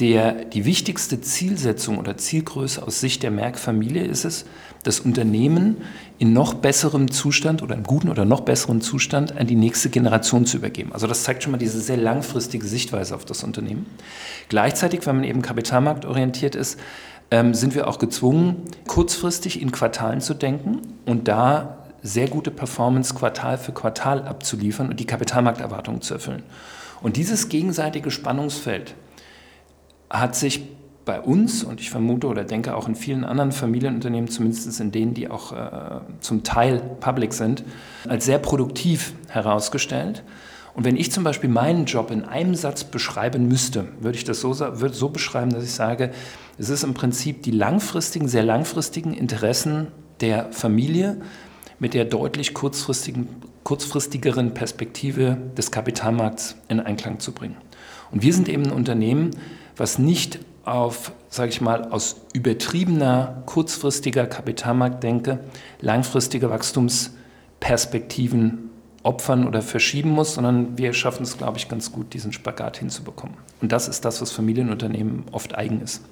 der, 0.00 0.46
die 0.46 0.64
wichtigste 0.64 1.20
Zielsetzung 1.20 1.98
oder 1.98 2.16
Zielgröße 2.16 2.82
aus 2.82 3.00
Sicht 3.00 3.22
der 3.22 3.30
Merck-Familie 3.30 4.02
ist 4.02 4.24
es, 4.24 4.46
das 4.82 5.00
Unternehmen 5.00 5.76
in 6.18 6.32
noch 6.32 6.54
besserem 6.54 7.10
Zustand 7.10 7.62
oder 7.62 7.74
im 7.74 7.82
guten 7.82 8.08
oder 8.08 8.24
noch 8.24 8.40
besseren 8.40 8.80
Zustand 8.80 9.36
an 9.36 9.46
die 9.46 9.56
nächste 9.56 9.90
Generation 9.90 10.46
zu 10.46 10.56
übergeben. 10.56 10.92
Also 10.94 11.06
das 11.06 11.22
zeigt 11.22 11.42
schon 11.42 11.52
mal 11.52 11.58
diese 11.58 11.80
sehr 11.80 11.98
langfristige 11.98 12.66
Sichtweise 12.66 13.14
auf 13.14 13.26
das 13.26 13.44
Unternehmen. 13.44 13.84
Gleichzeitig, 14.48 15.06
wenn 15.06 15.16
man 15.16 15.24
eben 15.24 15.42
kapitalmarktorientiert 15.42 16.54
ist, 16.54 16.80
ähm, 17.30 17.52
sind 17.52 17.74
wir 17.74 17.86
auch 17.86 17.98
gezwungen, 17.98 18.62
kurzfristig 18.86 19.60
in 19.60 19.70
Quartalen 19.70 20.22
zu 20.22 20.32
denken 20.32 20.80
und 21.04 21.28
da 21.28 21.84
sehr 22.02 22.28
gute 22.28 22.50
Performance 22.50 23.14
Quartal 23.14 23.58
für 23.58 23.72
Quartal 23.72 24.22
abzuliefern 24.22 24.88
und 24.88 24.98
die 24.98 25.06
Kapitalmarkterwartungen 25.06 26.00
zu 26.00 26.14
erfüllen. 26.14 26.42
Und 27.02 27.18
dieses 27.18 27.50
gegenseitige 27.50 28.10
Spannungsfeld 28.10 28.94
hat 30.10 30.34
sich 30.34 30.68
bei 31.04 31.20
uns 31.20 31.64
und 31.64 31.80
ich 31.80 31.90
vermute 31.90 32.26
oder 32.26 32.44
denke 32.44 32.76
auch 32.76 32.86
in 32.86 32.94
vielen 32.94 33.24
anderen 33.24 33.52
Familienunternehmen, 33.52 34.28
zumindest 34.28 34.80
in 34.80 34.92
denen, 34.92 35.14
die 35.14 35.30
auch 35.30 35.52
äh, 35.52 36.00
zum 36.20 36.42
Teil 36.42 36.80
public 37.00 37.32
sind, 37.32 37.64
als 38.08 38.26
sehr 38.26 38.38
produktiv 38.38 39.14
herausgestellt. 39.28 40.22
Und 40.74 40.84
wenn 40.84 40.96
ich 40.96 41.10
zum 41.10 41.24
Beispiel 41.24 41.50
meinen 41.50 41.86
Job 41.86 42.10
in 42.10 42.24
einem 42.24 42.54
Satz 42.54 42.84
beschreiben 42.84 43.48
müsste, 43.48 43.88
würde 44.00 44.18
ich 44.18 44.24
das 44.24 44.40
so, 44.40 44.58
würde 44.58 44.94
so 44.94 45.08
beschreiben, 45.08 45.50
dass 45.50 45.64
ich 45.64 45.72
sage, 45.72 46.10
es 46.58 46.68
ist 46.68 46.84
im 46.84 46.94
Prinzip 46.94 47.42
die 47.42 47.50
langfristigen, 47.50 48.28
sehr 48.28 48.44
langfristigen 48.44 49.14
Interessen 49.14 49.88
der 50.20 50.52
Familie 50.52 51.20
mit 51.78 51.94
der 51.94 52.04
deutlich 52.04 52.54
kurzfristigen, 52.54 53.28
kurzfristigeren 53.64 54.54
Perspektive 54.54 55.38
des 55.56 55.70
Kapitalmarkts 55.70 56.56
in 56.68 56.78
Einklang 56.78 57.18
zu 57.18 57.32
bringen. 57.32 57.56
Und 58.12 58.22
wir 58.22 58.34
sind 58.34 58.48
eben 58.48 58.64
ein 58.66 58.72
Unternehmen, 58.72 59.30
was 59.76 59.98
nicht 59.98 60.38
auf, 60.64 61.12
sage 61.28 61.50
ich 61.50 61.60
mal, 61.60 61.90
aus 61.90 62.22
übertriebener, 62.32 63.42
kurzfristiger 63.46 64.26
Kapitalmarktdenke 64.26 65.40
langfristige 65.80 66.50
Wachstumsperspektiven 66.50 68.70
opfern 69.02 69.46
oder 69.46 69.62
verschieben 69.62 70.10
muss, 70.10 70.34
sondern 70.34 70.76
wir 70.76 70.92
schaffen 70.92 71.22
es, 71.22 71.38
glaube 71.38 71.58
ich, 71.58 71.68
ganz 71.68 71.92
gut, 71.92 72.12
diesen 72.12 72.32
Spagat 72.32 72.76
hinzubekommen. 72.76 73.36
Und 73.62 73.72
das 73.72 73.88
ist 73.88 74.04
das, 74.04 74.20
was 74.20 74.30
Familienunternehmen 74.30 75.24
oft 75.32 75.54
eigen 75.54 75.80
ist. 75.80 76.02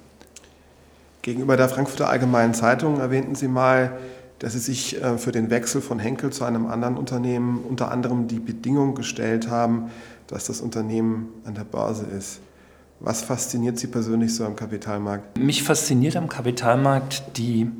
Gegenüber 1.21 1.57
der 1.57 1.69
Frankfurter 1.69 2.09
Allgemeinen 2.09 2.53
Zeitung 2.53 2.99
erwähnten 2.99 3.35
Sie 3.35 3.47
mal, 3.47 3.99
dass 4.39 4.53
Sie 4.53 4.59
sich 4.59 5.01
äh, 5.01 5.17
für 5.17 5.31
den 5.31 5.49
Wechsel 5.49 5.81
von 5.81 5.99
Henkel 5.99 6.31
zu 6.31 6.45
einem 6.45 6.67
anderen 6.67 6.97
Unternehmen 6.97 7.63
unter 7.67 7.91
anderem 7.91 8.27
die 8.27 8.39
Bedingung 8.39 8.95
gestellt 8.95 9.49
haben, 9.49 9.91
dass 10.27 10.45
das 10.45 10.61
Unternehmen 10.61 11.29
an 11.43 11.55
der 11.55 11.65
Börse 11.65 12.05
ist. 12.05 12.39
Was 13.01 13.21
fasziniert 13.21 13.79
Sie 13.79 13.87
persönlich 13.87 14.35
so 14.35 14.43
am 14.43 14.57
Kapitalmarkt? 14.57 15.37
Mich 15.37 15.63
fasziniert 15.63 16.17
am 16.17 16.27
Kapitalmarkt 16.27 17.37
die 17.37 17.71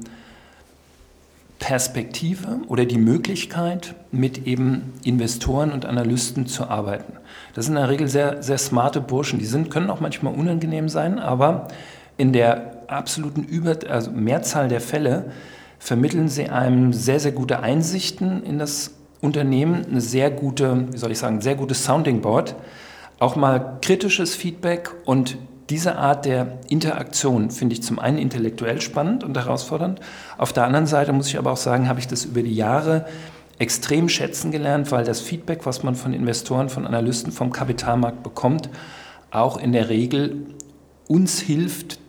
Perspektive 1.60 2.62
oder 2.70 2.86
die 2.86 2.98
Möglichkeit, 2.98 3.96
mit 4.14 4.48
eben 4.48 4.94
Investoren 5.04 5.74
und 5.74 5.86
Analysten 5.86 6.48
zu 6.48 6.70
arbeiten. 6.70 7.14
Das 7.54 7.66
sind 7.66 7.76
in 7.76 7.82
der 7.82 7.90
Regel 7.90 8.08
sehr, 8.08 8.42
sehr 8.42 8.58
smarte 8.58 9.02
Burschen. 9.02 9.40
Die 9.40 9.46
sind, 9.46 9.70
können 9.70 9.90
auch 9.90 10.00
manchmal 10.00 10.34
unangenehm 10.34 10.88
sein, 10.88 11.20
aber 11.20 11.68
in 12.16 12.32
der 12.32 12.84
absoluten 12.88 13.44
Über 13.44 13.76
also 13.90 14.12
Mehrzahl 14.12 14.70
der 14.70 14.80
Fälle 14.80 15.32
vermitteln 15.80 16.30
sie 16.30 16.48
einem 16.48 16.94
sehr, 16.94 17.20
sehr 17.20 17.34
gute 17.34 17.60
Einsichten 17.60 18.42
in 18.44 18.58
das 18.58 18.92
Unternehmen, 19.20 19.86
eine 19.86 20.02
sehr 20.02 20.32
gute, 20.32 20.88
wie 20.92 20.98
soll 20.98 21.12
ich 21.12 21.20
sagen, 21.20 21.42
sehr 21.42 21.56
gutes 21.56 21.84
Sounding 21.84 22.22
Board, 22.22 22.56
auch 23.20 23.36
mal 23.36 23.78
kritisches 23.82 24.36
Feedback 24.36 24.92
und 25.06 25.38
diese 25.70 25.98
Art 25.98 26.26
der 26.26 26.58
Interaktion 26.68 27.52
finde 27.52 27.74
ich 27.74 27.84
zum 27.84 28.00
einen 28.00 28.18
intellektuell 28.18 28.82
spannend 28.82 29.24
und 29.24 29.38
herausfordernd. 29.38 30.00
Auf 30.38 30.52
der 30.52 30.64
anderen 30.64 30.88
Seite 30.88 31.14
muss 31.14 31.28
ich 31.28 31.38
aber 31.38 31.52
auch 31.52 31.58
sagen, 31.58 31.88
habe 31.88 32.00
ich 32.00 32.08
das 32.08 32.26
über 32.26 32.42
die 32.42 32.56
Jahre 32.56 33.06
extrem 33.60 34.10
schätzen 34.10 34.52
gelernt, 34.52 34.92
weil 34.92 35.04
das 35.04 35.20
Feedback, 35.20 35.66
was 35.66 35.84
man 35.84 35.94
von 35.94 36.14
Investoren, 36.14 36.70
von 36.70 36.88
Analysten 36.88 37.32
vom 37.32 37.52
Kapitalmarkt 37.52 38.24
bekommt, 38.24 38.70
auch 39.32 39.58
in 39.58 39.74
der 39.74 39.90
Regel 39.90 40.48
uns 41.08 41.40
hilft, 41.40 42.00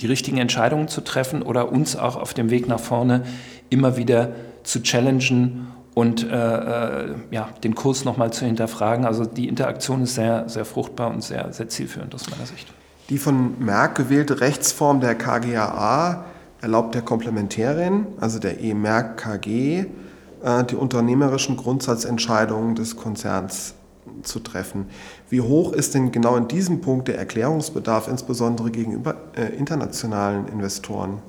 die 0.00 0.06
richtigen 0.06 0.38
Entscheidungen 0.38 0.88
zu 0.88 1.00
treffen 1.00 1.42
oder 1.42 1.72
uns 1.72 1.96
auch 1.96 2.16
auf 2.16 2.32
dem 2.32 2.50
Weg 2.50 2.68
nach 2.68 2.80
vorne 2.80 3.24
immer 3.70 3.96
wieder 3.96 4.32
zu 4.62 4.82
challengen 4.82 5.66
und 5.94 6.24
äh, 6.24 7.04
äh, 7.04 7.14
ja, 7.30 7.48
den 7.64 7.74
Kurs 7.74 8.04
nochmal 8.04 8.32
zu 8.32 8.44
hinterfragen. 8.44 9.04
Also 9.04 9.24
die 9.24 9.48
Interaktion 9.48 10.02
ist 10.02 10.14
sehr, 10.14 10.48
sehr 10.48 10.64
fruchtbar 10.64 11.10
und 11.10 11.22
sehr, 11.22 11.52
sehr 11.52 11.68
zielführend 11.68 12.14
aus 12.14 12.30
meiner 12.30 12.46
Sicht. 12.46 12.72
Die 13.08 13.18
von 13.18 13.58
Merck 13.58 13.96
gewählte 13.96 14.40
Rechtsform 14.40 15.00
der 15.00 15.16
KGAA 15.16 16.24
erlaubt 16.60 16.94
der 16.94 17.02
Komplementärin, 17.02 18.06
also 18.20 18.38
der 18.38 18.60
E-Merck 18.60 19.16
KG, 19.16 19.86
äh, 20.42 20.64
die 20.64 20.76
unternehmerischen 20.76 21.56
Grundsatzentscheidungen 21.56 22.76
des 22.76 22.96
Konzerns 22.96 23.74
zu 24.22 24.40
treffen. 24.40 24.86
Wie 25.28 25.40
hoch 25.40 25.72
ist 25.72 25.94
denn 25.94 26.12
genau 26.12 26.36
in 26.36 26.48
diesem 26.48 26.80
Punkt 26.80 27.08
der 27.08 27.18
Erklärungsbedarf, 27.18 28.08
insbesondere 28.08 28.70
gegenüber 28.70 29.16
äh, 29.36 29.56
internationalen 29.56 30.46
Investoren? 30.48 31.20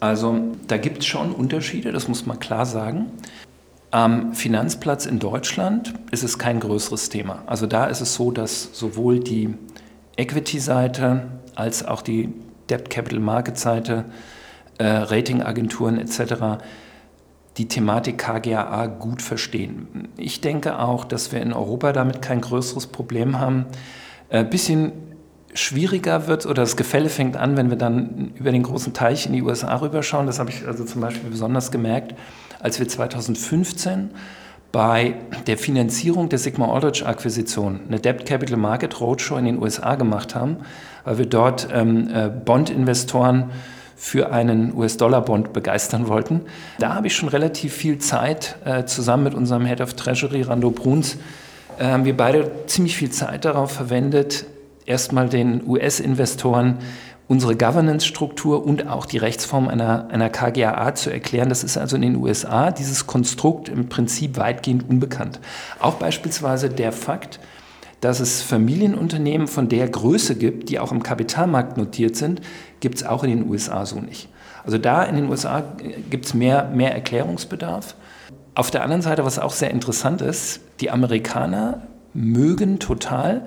Also 0.00 0.38
da 0.66 0.76
gibt 0.76 0.98
es 0.98 1.06
schon 1.06 1.32
Unterschiede, 1.32 1.92
das 1.92 2.08
muss 2.08 2.26
man 2.26 2.38
klar 2.38 2.66
sagen. 2.66 3.06
Am 3.94 4.32
Finanzplatz 4.32 5.06
in 5.06 5.20
Deutschland 5.20 5.94
ist 6.10 6.24
es 6.24 6.36
kein 6.36 6.58
größeres 6.58 7.10
Thema. 7.10 7.44
Also 7.46 7.68
da 7.68 7.86
ist 7.86 8.00
es 8.00 8.14
so, 8.14 8.32
dass 8.32 8.70
sowohl 8.72 9.20
die 9.20 9.54
Equity-Seite 10.16 11.28
als 11.54 11.86
auch 11.86 12.02
die 12.02 12.34
Debt 12.68 12.90
Capital 12.90 13.20
Market-Seite, 13.20 14.06
äh, 14.78 14.84
Ratingagenturen 14.84 15.96
etc. 16.00 16.64
die 17.56 17.68
Thematik 17.68 18.18
KGAA 18.18 18.86
gut 18.86 19.22
verstehen. 19.22 20.08
Ich 20.16 20.40
denke 20.40 20.80
auch, 20.80 21.04
dass 21.04 21.30
wir 21.30 21.40
in 21.40 21.52
Europa 21.52 21.92
damit 21.92 22.20
kein 22.20 22.40
größeres 22.40 22.88
Problem 22.88 23.38
haben. 23.38 23.66
Ein 24.28 24.46
äh, 24.46 24.48
bisschen 24.48 24.90
schwieriger 25.54 26.26
wird 26.26 26.46
oder 26.46 26.62
das 26.62 26.76
Gefälle 26.76 27.08
fängt 27.08 27.36
an, 27.36 27.56
wenn 27.56 27.70
wir 27.70 27.76
dann 27.76 28.32
über 28.34 28.50
den 28.50 28.64
großen 28.64 28.92
Teich 28.92 29.26
in 29.26 29.34
die 29.34 29.42
USA 29.42 29.76
rüberschauen. 29.76 30.26
Das 30.26 30.40
habe 30.40 30.50
ich 30.50 30.66
also 30.66 30.84
zum 30.84 31.00
Beispiel 31.00 31.30
besonders 31.30 31.70
gemerkt, 31.70 32.16
als 32.64 32.78
wir 32.78 32.88
2015 32.88 34.10
bei 34.72 35.16
der 35.46 35.58
Finanzierung 35.58 36.30
der 36.30 36.38
Sigma 36.38 36.72
Aldrich 36.72 37.06
Akquisition 37.06 37.80
eine 37.86 38.00
Debt 38.00 38.24
Capital 38.24 38.56
Market 38.56 39.00
Roadshow 39.00 39.36
in 39.36 39.44
den 39.44 39.62
USA 39.62 39.96
gemacht 39.96 40.34
haben, 40.34 40.56
weil 41.04 41.18
wir 41.18 41.26
dort 41.26 41.68
ähm, 41.70 42.08
äh, 42.12 42.30
Bond-Investoren 42.30 43.50
für 43.96 44.32
einen 44.32 44.74
US-Dollar-Bond 44.74 45.52
begeistern 45.52 46.08
wollten. 46.08 46.40
Da 46.78 46.94
habe 46.94 47.06
ich 47.06 47.14
schon 47.14 47.28
relativ 47.28 47.74
viel 47.74 47.98
Zeit 47.98 48.56
äh, 48.64 48.86
zusammen 48.86 49.24
mit 49.24 49.34
unserem 49.34 49.66
Head 49.66 49.82
of 49.82 49.92
Treasury, 49.92 50.40
Rando 50.40 50.70
Bruns, 50.70 51.18
äh, 51.78 51.84
haben 51.84 52.06
wir 52.06 52.16
beide 52.16 52.50
ziemlich 52.66 52.96
viel 52.96 53.10
Zeit 53.10 53.44
darauf 53.44 53.72
verwendet, 53.72 54.46
erstmal 54.86 55.28
den 55.28 55.68
US-Investoren 55.68 56.78
unsere 57.26 57.56
Governance-Struktur 57.56 58.66
und 58.66 58.88
auch 58.88 59.06
die 59.06 59.18
Rechtsform 59.18 59.68
einer, 59.68 60.08
einer 60.10 60.28
KGAA 60.28 60.94
zu 60.94 61.10
erklären. 61.10 61.48
Das 61.48 61.64
ist 61.64 61.78
also 61.78 61.96
in 61.96 62.02
den 62.02 62.16
USA 62.16 62.70
dieses 62.70 63.06
Konstrukt 63.06 63.68
im 63.68 63.88
Prinzip 63.88 64.36
weitgehend 64.36 64.88
unbekannt. 64.88 65.40
Auch 65.80 65.94
beispielsweise 65.94 66.68
der 66.68 66.92
Fakt, 66.92 67.40
dass 68.00 68.20
es 68.20 68.42
Familienunternehmen 68.42 69.46
von 69.46 69.68
der 69.68 69.88
Größe 69.88 70.36
gibt, 70.36 70.68
die 70.68 70.78
auch 70.78 70.92
im 70.92 71.02
Kapitalmarkt 71.02 71.78
notiert 71.78 72.16
sind, 72.16 72.42
gibt 72.80 72.96
es 72.96 73.04
auch 73.04 73.24
in 73.24 73.30
den 73.30 73.48
USA 73.48 73.86
so 73.86 74.00
nicht. 74.00 74.28
Also 74.64 74.76
da 74.76 75.02
in 75.04 75.16
den 75.16 75.28
USA 75.30 75.62
gibt 76.10 76.26
es 76.26 76.34
mehr, 76.34 76.70
mehr 76.74 76.92
Erklärungsbedarf. 76.92 77.94
Auf 78.54 78.70
der 78.70 78.82
anderen 78.82 79.02
Seite, 79.02 79.24
was 79.24 79.38
auch 79.38 79.52
sehr 79.52 79.70
interessant 79.70 80.20
ist, 80.20 80.60
die 80.80 80.90
Amerikaner 80.90 81.82
mögen 82.12 82.78
total 82.78 83.46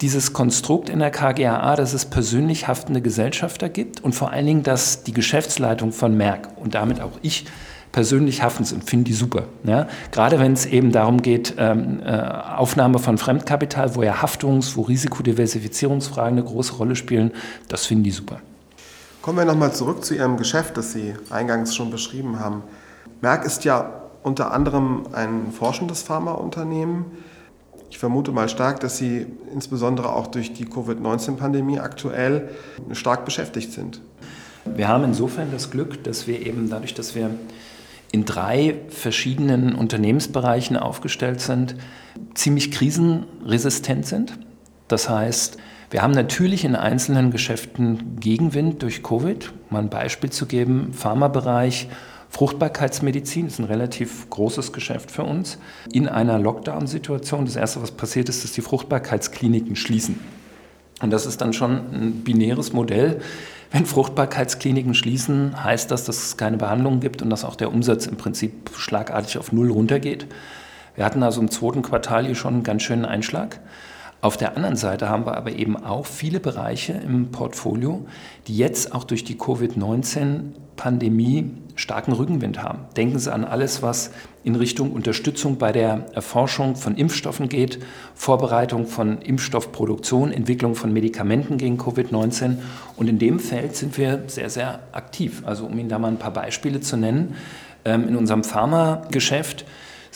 dieses 0.00 0.32
Konstrukt 0.32 0.88
in 0.88 0.98
der 0.98 1.10
KGAA, 1.10 1.76
dass 1.76 1.94
es 1.94 2.04
persönlich 2.04 2.68
haftende 2.68 3.00
Gesellschafter 3.00 3.68
gibt 3.68 4.04
und 4.04 4.14
vor 4.14 4.30
allen 4.30 4.46
Dingen, 4.46 4.62
dass 4.62 5.04
die 5.04 5.12
Geschäftsleitung 5.12 5.92
von 5.92 6.16
Merck 6.16 6.48
und 6.56 6.74
damit 6.74 7.00
auch 7.00 7.12
ich 7.22 7.46
persönlich 7.92 8.42
haftend 8.42 8.68
sind, 8.68 8.84
finde 8.84 9.04
die 9.04 9.14
super. 9.14 9.44
Ja? 9.64 9.88
Gerade 10.12 10.38
wenn 10.38 10.52
es 10.52 10.66
eben 10.66 10.92
darum 10.92 11.22
geht, 11.22 11.54
ähm, 11.56 12.02
äh, 12.04 12.10
Aufnahme 12.10 12.98
von 12.98 13.16
Fremdkapital, 13.16 13.94
wo 13.94 14.02
ja 14.02 14.20
Haftungs-, 14.20 14.76
wo 14.76 14.82
Risikodiversifizierungsfragen 14.82 16.38
eine 16.38 16.46
große 16.46 16.74
Rolle 16.74 16.94
spielen, 16.94 17.30
das 17.68 17.86
finden 17.86 18.04
die 18.04 18.10
super. 18.10 18.40
Kommen 19.22 19.38
wir 19.38 19.46
nochmal 19.46 19.72
zurück 19.72 20.04
zu 20.04 20.14
Ihrem 20.14 20.36
Geschäft, 20.36 20.76
das 20.76 20.92
Sie 20.92 21.14
eingangs 21.30 21.74
schon 21.74 21.90
beschrieben 21.90 22.38
haben. 22.38 22.62
Merck 23.22 23.46
ist 23.46 23.64
ja 23.64 24.02
unter 24.22 24.52
anderem 24.52 25.06
ein 25.12 25.52
forschendes 25.52 26.02
Pharmaunternehmen. 26.02 27.06
Ich 27.90 27.98
vermute 27.98 28.32
mal 28.32 28.48
stark, 28.48 28.80
dass 28.80 28.98
Sie 28.98 29.26
insbesondere 29.52 30.12
auch 30.12 30.26
durch 30.26 30.52
die 30.52 30.64
Covid-19-Pandemie 30.64 31.78
aktuell 31.78 32.50
stark 32.92 33.24
beschäftigt 33.24 33.72
sind. 33.72 34.00
Wir 34.64 34.88
haben 34.88 35.04
insofern 35.04 35.50
das 35.52 35.70
Glück, 35.70 36.02
dass 36.04 36.26
wir 36.26 36.44
eben 36.44 36.68
dadurch, 36.68 36.94
dass 36.94 37.14
wir 37.14 37.30
in 38.12 38.24
drei 38.24 38.76
verschiedenen 38.88 39.74
Unternehmensbereichen 39.74 40.76
aufgestellt 40.76 41.40
sind, 41.40 41.76
ziemlich 42.34 42.70
krisenresistent 42.70 44.06
sind. 44.06 44.38
Das 44.88 45.08
heißt, 45.08 45.58
wir 45.90 46.02
haben 46.02 46.12
natürlich 46.12 46.64
in 46.64 46.74
einzelnen 46.74 47.30
Geschäften 47.30 48.16
Gegenwind 48.18 48.82
durch 48.82 49.02
Covid. 49.02 49.52
Mal 49.70 49.82
ein 49.82 49.90
Beispiel 49.90 50.30
zu 50.30 50.46
geben, 50.46 50.92
Pharmabereich, 50.92 51.88
Fruchtbarkeitsmedizin 52.30 53.46
ist 53.46 53.58
ein 53.58 53.64
relativ 53.64 54.28
großes 54.30 54.72
Geschäft 54.72 55.10
für 55.10 55.24
uns. 55.24 55.58
In 55.92 56.08
einer 56.08 56.38
Lockdown-Situation, 56.38 57.46
das 57.46 57.56
Erste, 57.56 57.82
was 57.82 57.92
passiert 57.92 58.28
ist, 58.28 58.44
dass 58.44 58.52
die 58.52 58.60
Fruchtbarkeitskliniken 58.60 59.76
schließen. 59.76 60.20
Und 61.02 61.10
das 61.10 61.26
ist 61.26 61.40
dann 61.40 61.52
schon 61.52 61.72
ein 61.92 62.24
binäres 62.24 62.72
Modell. 62.72 63.20
Wenn 63.70 63.84
Fruchtbarkeitskliniken 63.84 64.94
schließen, 64.94 65.62
heißt 65.62 65.90
das, 65.90 66.04
dass 66.04 66.24
es 66.24 66.36
keine 66.36 66.56
Behandlungen 66.56 67.00
gibt 67.00 67.22
und 67.22 67.30
dass 67.30 67.44
auch 67.44 67.56
der 67.56 67.72
Umsatz 67.72 68.06
im 68.06 68.16
Prinzip 68.16 68.70
schlagartig 68.74 69.38
auf 69.38 69.52
Null 69.52 69.70
runtergeht. 69.70 70.26
Wir 70.94 71.04
hatten 71.04 71.22
also 71.22 71.40
im 71.40 71.50
zweiten 71.50 71.82
Quartal 71.82 72.26
hier 72.26 72.34
schon 72.34 72.54
einen 72.54 72.62
ganz 72.62 72.82
schönen 72.82 73.04
Einschlag. 73.04 73.60
Auf 74.22 74.38
der 74.38 74.56
anderen 74.56 74.76
Seite 74.76 75.10
haben 75.10 75.26
wir 75.26 75.36
aber 75.36 75.52
eben 75.52 75.76
auch 75.76 76.06
viele 76.06 76.40
Bereiche 76.40 76.94
im 76.94 77.30
Portfolio, 77.30 78.06
die 78.46 78.56
jetzt 78.56 78.94
auch 78.94 79.04
durch 79.04 79.24
die 79.24 79.36
Covid-19-Pandemie 79.36 81.50
starken 81.76 82.12
Rückenwind 82.12 82.62
haben. 82.62 82.80
Denken 82.96 83.18
Sie 83.18 83.32
an 83.32 83.44
alles, 83.44 83.82
was 83.82 84.10
in 84.42 84.56
Richtung 84.56 84.92
Unterstützung 84.92 85.58
bei 85.58 85.72
der 85.72 86.06
Erforschung 86.14 86.74
von 86.74 86.96
Impfstoffen 86.96 87.48
geht, 87.48 87.78
Vorbereitung 88.14 88.86
von 88.86 89.20
Impfstoffproduktion, 89.20 90.32
Entwicklung 90.32 90.74
von 90.74 90.92
Medikamenten 90.92 91.58
gegen 91.58 91.78
Covid-19. 91.78 92.56
Und 92.96 93.08
in 93.08 93.18
dem 93.18 93.38
Feld 93.38 93.76
sind 93.76 93.96
wir 93.98 94.24
sehr, 94.26 94.50
sehr 94.50 94.80
aktiv. 94.92 95.42
Also 95.44 95.66
um 95.66 95.78
Ihnen 95.78 95.88
da 95.88 95.98
mal 95.98 96.08
ein 96.08 96.18
paar 96.18 96.32
Beispiele 96.32 96.80
zu 96.80 96.96
nennen, 96.96 97.34
ähm, 97.84 98.08
in 98.08 98.16
unserem 98.16 98.42
Pharmageschäft 98.42 99.64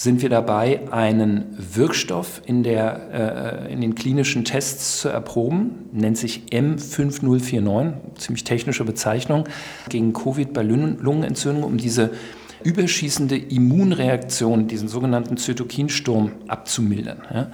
sind 0.00 0.22
wir 0.22 0.30
dabei, 0.30 0.90
einen 0.90 1.54
Wirkstoff 1.58 2.40
in, 2.46 2.62
der, 2.62 3.66
äh, 3.68 3.70
in 3.70 3.82
den 3.82 3.94
klinischen 3.94 4.46
Tests 4.46 4.98
zu 4.98 5.10
erproben, 5.10 5.90
nennt 5.92 6.16
sich 6.16 6.44
M5049, 6.50 7.92
ziemlich 8.16 8.44
technische 8.44 8.84
Bezeichnung, 8.84 9.44
gegen 9.90 10.14
Covid 10.14 10.54
bei 10.54 10.62
Lungenentzündung, 10.62 11.64
um 11.64 11.76
diese 11.76 12.12
überschießende 12.62 13.36
Immunreaktion, 13.36 14.68
diesen 14.68 14.88
sogenannten 14.88 15.36
Zytokinsturm 15.36 16.32
abzumildern. 16.48 17.22
Ja. 17.32 17.50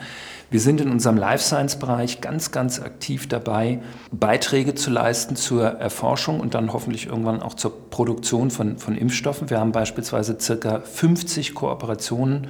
Wir 0.49 0.61
sind 0.61 0.81
in 0.81 0.90
unserem 0.90 1.16
Life 1.16 1.42
Science-Bereich 1.42 2.21
ganz, 2.21 2.53
ganz 2.53 2.81
aktiv 2.81 3.29
dabei, 3.29 3.81
Beiträge 4.12 4.77
zu 4.77 4.90
leisten 4.90 5.35
zur 5.35 5.64
Erforschung 5.66 6.38
und 6.38 6.55
dann 6.55 6.73
hoffentlich 6.73 7.07
irgendwann 7.07 7.42
auch 7.42 7.55
zur 7.55 7.90
Produktion 7.90 8.53
von, 8.53 8.79
von 8.79 8.97
Impfstoffen. 8.97 9.51
Wir 9.51 9.59
haben 9.59 9.73
beispielsweise 9.73 10.37
circa 10.38 10.81
50 10.81 11.55
Kooperationen 11.55 12.47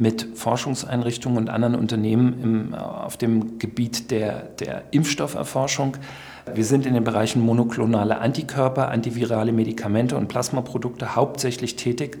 mit 0.00 0.28
Forschungseinrichtungen 0.34 1.38
und 1.38 1.50
anderen 1.50 1.74
Unternehmen 1.74 2.42
im, 2.42 2.74
auf 2.74 3.16
dem 3.16 3.58
Gebiet 3.58 4.10
der, 4.10 4.44
der 4.58 4.84
Impfstofferforschung. 4.90 5.98
Wir 6.54 6.64
sind 6.64 6.86
in 6.86 6.94
den 6.94 7.04
Bereichen 7.04 7.40
monoklonale 7.42 8.18
Antikörper, 8.18 8.88
antivirale 8.88 9.52
Medikamente 9.52 10.16
und 10.16 10.28
Plasmaprodukte 10.28 11.14
hauptsächlich 11.14 11.76
tätig 11.76 12.18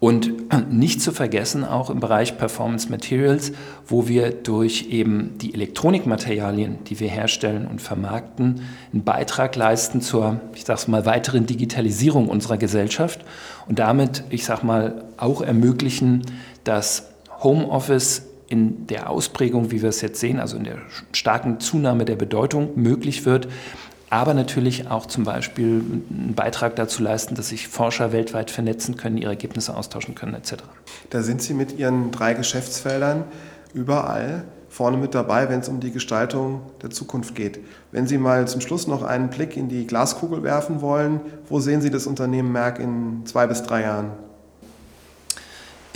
und 0.00 0.32
nicht 0.70 1.02
zu 1.02 1.10
vergessen 1.10 1.64
auch 1.64 1.90
im 1.90 1.98
Bereich 1.98 2.38
Performance 2.38 2.88
Materials, 2.88 3.50
wo 3.84 4.06
wir 4.06 4.30
durch 4.30 4.86
eben 4.90 5.36
die 5.38 5.54
Elektronikmaterialien, 5.54 6.84
die 6.84 7.00
wir 7.00 7.08
herstellen 7.08 7.66
und 7.66 7.82
vermarkten, 7.82 8.62
einen 8.92 9.02
Beitrag 9.02 9.56
leisten 9.56 10.00
zur, 10.00 10.40
ich 10.54 10.64
sag's 10.64 10.86
mal, 10.86 11.04
weiteren 11.04 11.46
Digitalisierung 11.46 12.28
unserer 12.28 12.58
Gesellschaft 12.58 13.24
und 13.66 13.80
damit, 13.80 14.22
ich 14.30 14.44
sag 14.44 14.62
mal, 14.62 15.04
auch 15.16 15.42
ermöglichen, 15.42 16.22
dass 16.62 17.07
Homeoffice 17.42 18.22
in 18.48 18.86
der 18.86 19.10
Ausprägung, 19.10 19.70
wie 19.70 19.82
wir 19.82 19.90
es 19.90 20.00
jetzt 20.00 20.20
sehen, 20.20 20.40
also 20.40 20.56
in 20.56 20.64
der 20.64 20.78
starken 21.12 21.60
Zunahme 21.60 22.04
der 22.04 22.16
Bedeutung 22.16 22.70
möglich 22.76 23.26
wird, 23.26 23.48
aber 24.10 24.32
natürlich 24.32 24.88
auch 24.88 25.06
zum 25.06 25.24
Beispiel 25.24 25.82
einen 26.10 26.34
Beitrag 26.34 26.76
dazu 26.76 27.02
leisten, 27.02 27.34
dass 27.34 27.50
sich 27.50 27.68
Forscher 27.68 28.12
weltweit 28.12 28.50
vernetzen 28.50 28.96
können, 28.96 29.18
ihre 29.18 29.30
Ergebnisse 29.30 29.76
austauschen 29.76 30.14
können 30.14 30.34
etc. 30.34 30.54
Da 31.10 31.22
sind 31.22 31.42
Sie 31.42 31.52
mit 31.52 31.78
Ihren 31.78 32.10
drei 32.10 32.32
Geschäftsfeldern 32.32 33.24
überall 33.74 34.44
vorne 34.70 34.96
mit 34.96 35.14
dabei, 35.14 35.48
wenn 35.48 35.60
es 35.60 35.68
um 35.68 35.80
die 35.80 35.90
Gestaltung 35.90 36.62
der 36.82 36.90
Zukunft 36.90 37.34
geht. 37.34 37.60
Wenn 37.92 38.06
Sie 38.06 38.18
mal 38.18 38.46
zum 38.48 38.60
Schluss 38.60 38.86
noch 38.86 39.02
einen 39.02 39.28
Blick 39.28 39.56
in 39.56 39.68
die 39.68 39.86
Glaskugel 39.86 40.42
werfen 40.42 40.80
wollen, 40.80 41.20
wo 41.48 41.60
sehen 41.60 41.80
Sie 41.80 41.90
das 41.90 42.06
Unternehmen 42.06 42.52
Merck 42.52 42.78
in 42.78 43.26
zwei 43.26 43.46
bis 43.46 43.62
drei 43.62 43.82
Jahren? 43.82 44.12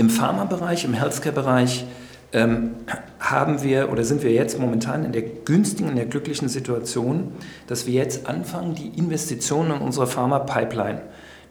Im 0.03 0.11
Pharmabereich, 0.11 0.85
im 0.85 0.95
Healthcare-Bereich 0.95 1.85
ähm, 2.33 2.73
haben 3.21 3.63
wir 3.63 3.93
oder 3.93 4.03
sind 4.03 4.25
wir 4.25 4.33
jetzt 4.33 4.59
momentan 4.59 5.05
in 5.05 5.13
der 5.13 5.23
günstigen, 5.23 5.91
in 5.91 5.95
der 5.95 6.07
glücklichen 6.07 6.49
Situation, 6.49 7.31
dass 7.69 7.87
wir 7.87 7.95
jetzt 7.95 8.27
anfangen, 8.27 8.75
die 8.75 8.89
Investitionen 8.99 9.77
in 9.77 9.79
unsere 9.81 10.09
Pharma-Pipeline 10.09 11.03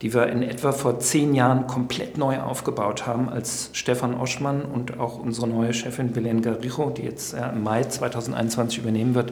die 0.01 0.13
wir 0.13 0.27
in 0.27 0.41
etwa 0.41 0.71
vor 0.71 0.99
zehn 0.99 1.35
Jahren 1.35 1.67
komplett 1.67 2.17
neu 2.17 2.39
aufgebaut 2.39 3.05
haben, 3.05 3.29
als 3.29 3.69
Stefan 3.73 4.15
Oschmann 4.15 4.63
und 4.63 4.99
auch 4.99 5.19
unsere 5.19 5.47
neue 5.47 5.73
Chefin 5.73 6.11
Belen 6.11 6.41
Garijo, 6.41 6.89
die 6.89 7.03
jetzt 7.03 7.35
äh, 7.35 7.49
im 7.49 7.63
Mai 7.63 7.83
2021 7.83 8.79
übernehmen 8.79 9.13
wird, 9.13 9.31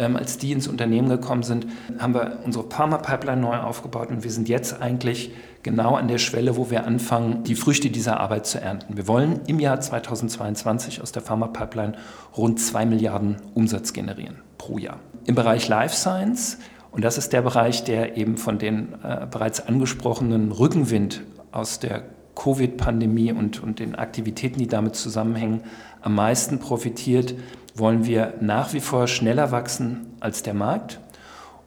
als 0.00 0.38
die 0.38 0.52
ins 0.52 0.68
Unternehmen 0.68 1.08
gekommen 1.08 1.42
sind, 1.42 1.66
haben 1.98 2.14
wir 2.14 2.38
unsere 2.44 2.64
Pharma-Pipeline 2.68 3.40
neu 3.40 3.56
aufgebaut 3.56 4.10
und 4.10 4.24
wir 4.24 4.30
sind 4.30 4.48
jetzt 4.48 4.80
eigentlich 4.80 5.32
genau 5.62 5.96
an 5.96 6.08
der 6.08 6.18
Schwelle, 6.18 6.56
wo 6.56 6.70
wir 6.70 6.86
anfangen, 6.86 7.44
die 7.44 7.54
Früchte 7.54 7.90
dieser 7.90 8.18
Arbeit 8.20 8.46
zu 8.46 8.60
ernten. 8.60 8.96
Wir 8.96 9.06
wollen 9.06 9.40
im 9.46 9.60
Jahr 9.60 9.80
2022 9.80 11.02
aus 11.02 11.12
der 11.12 11.22
Pharma-Pipeline 11.22 11.94
rund 12.36 12.60
2 12.60 12.86
Milliarden 12.86 13.36
Umsatz 13.54 13.92
generieren 13.92 14.38
pro 14.58 14.78
Jahr. 14.78 14.98
Im 15.26 15.34
Bereich 15.34 15.68
Life 15.68 15.94
Science 15.94 16.58
und 16.92 17.04
das 17.04 17.18
ist 17.18 17.32
der 17.32 17.42
Bereich, 17.42 17.84
der 17.84 18.16
eben 18.16 18.36
von 18.36 18.58
den 18.58 18.94
äh, 19.02 19.26
bereits 19.30 19.66
angesprochenen 19.66 20.50
Rückenwind 20.52 21.22
aus 21.52 21.78
der 21.78 22.02
Covid-Pandemie 22.40 23.32
und, 23.32 23.62
und 23.62 23.80
den 23.80 23.94
Aktivitäten, 23.94 24.58
die 24.58 24.66
damit 24.66 24.96
zusammenhängen, 24.96 25.60
am 26.00 26.14
meisten 26.14 26.58
profitiert, 26.58 27.34
wollen 27.74 28.06
wir 28.06 28.34
nach 28.40 28.72
wie 28.72 28.80
vor 28.80 29.08
schneller 29.08 29.52
wachsen 29.52 30.06
als 30.20 30.42
der 30.42 30.54
Markt 30.54 31.00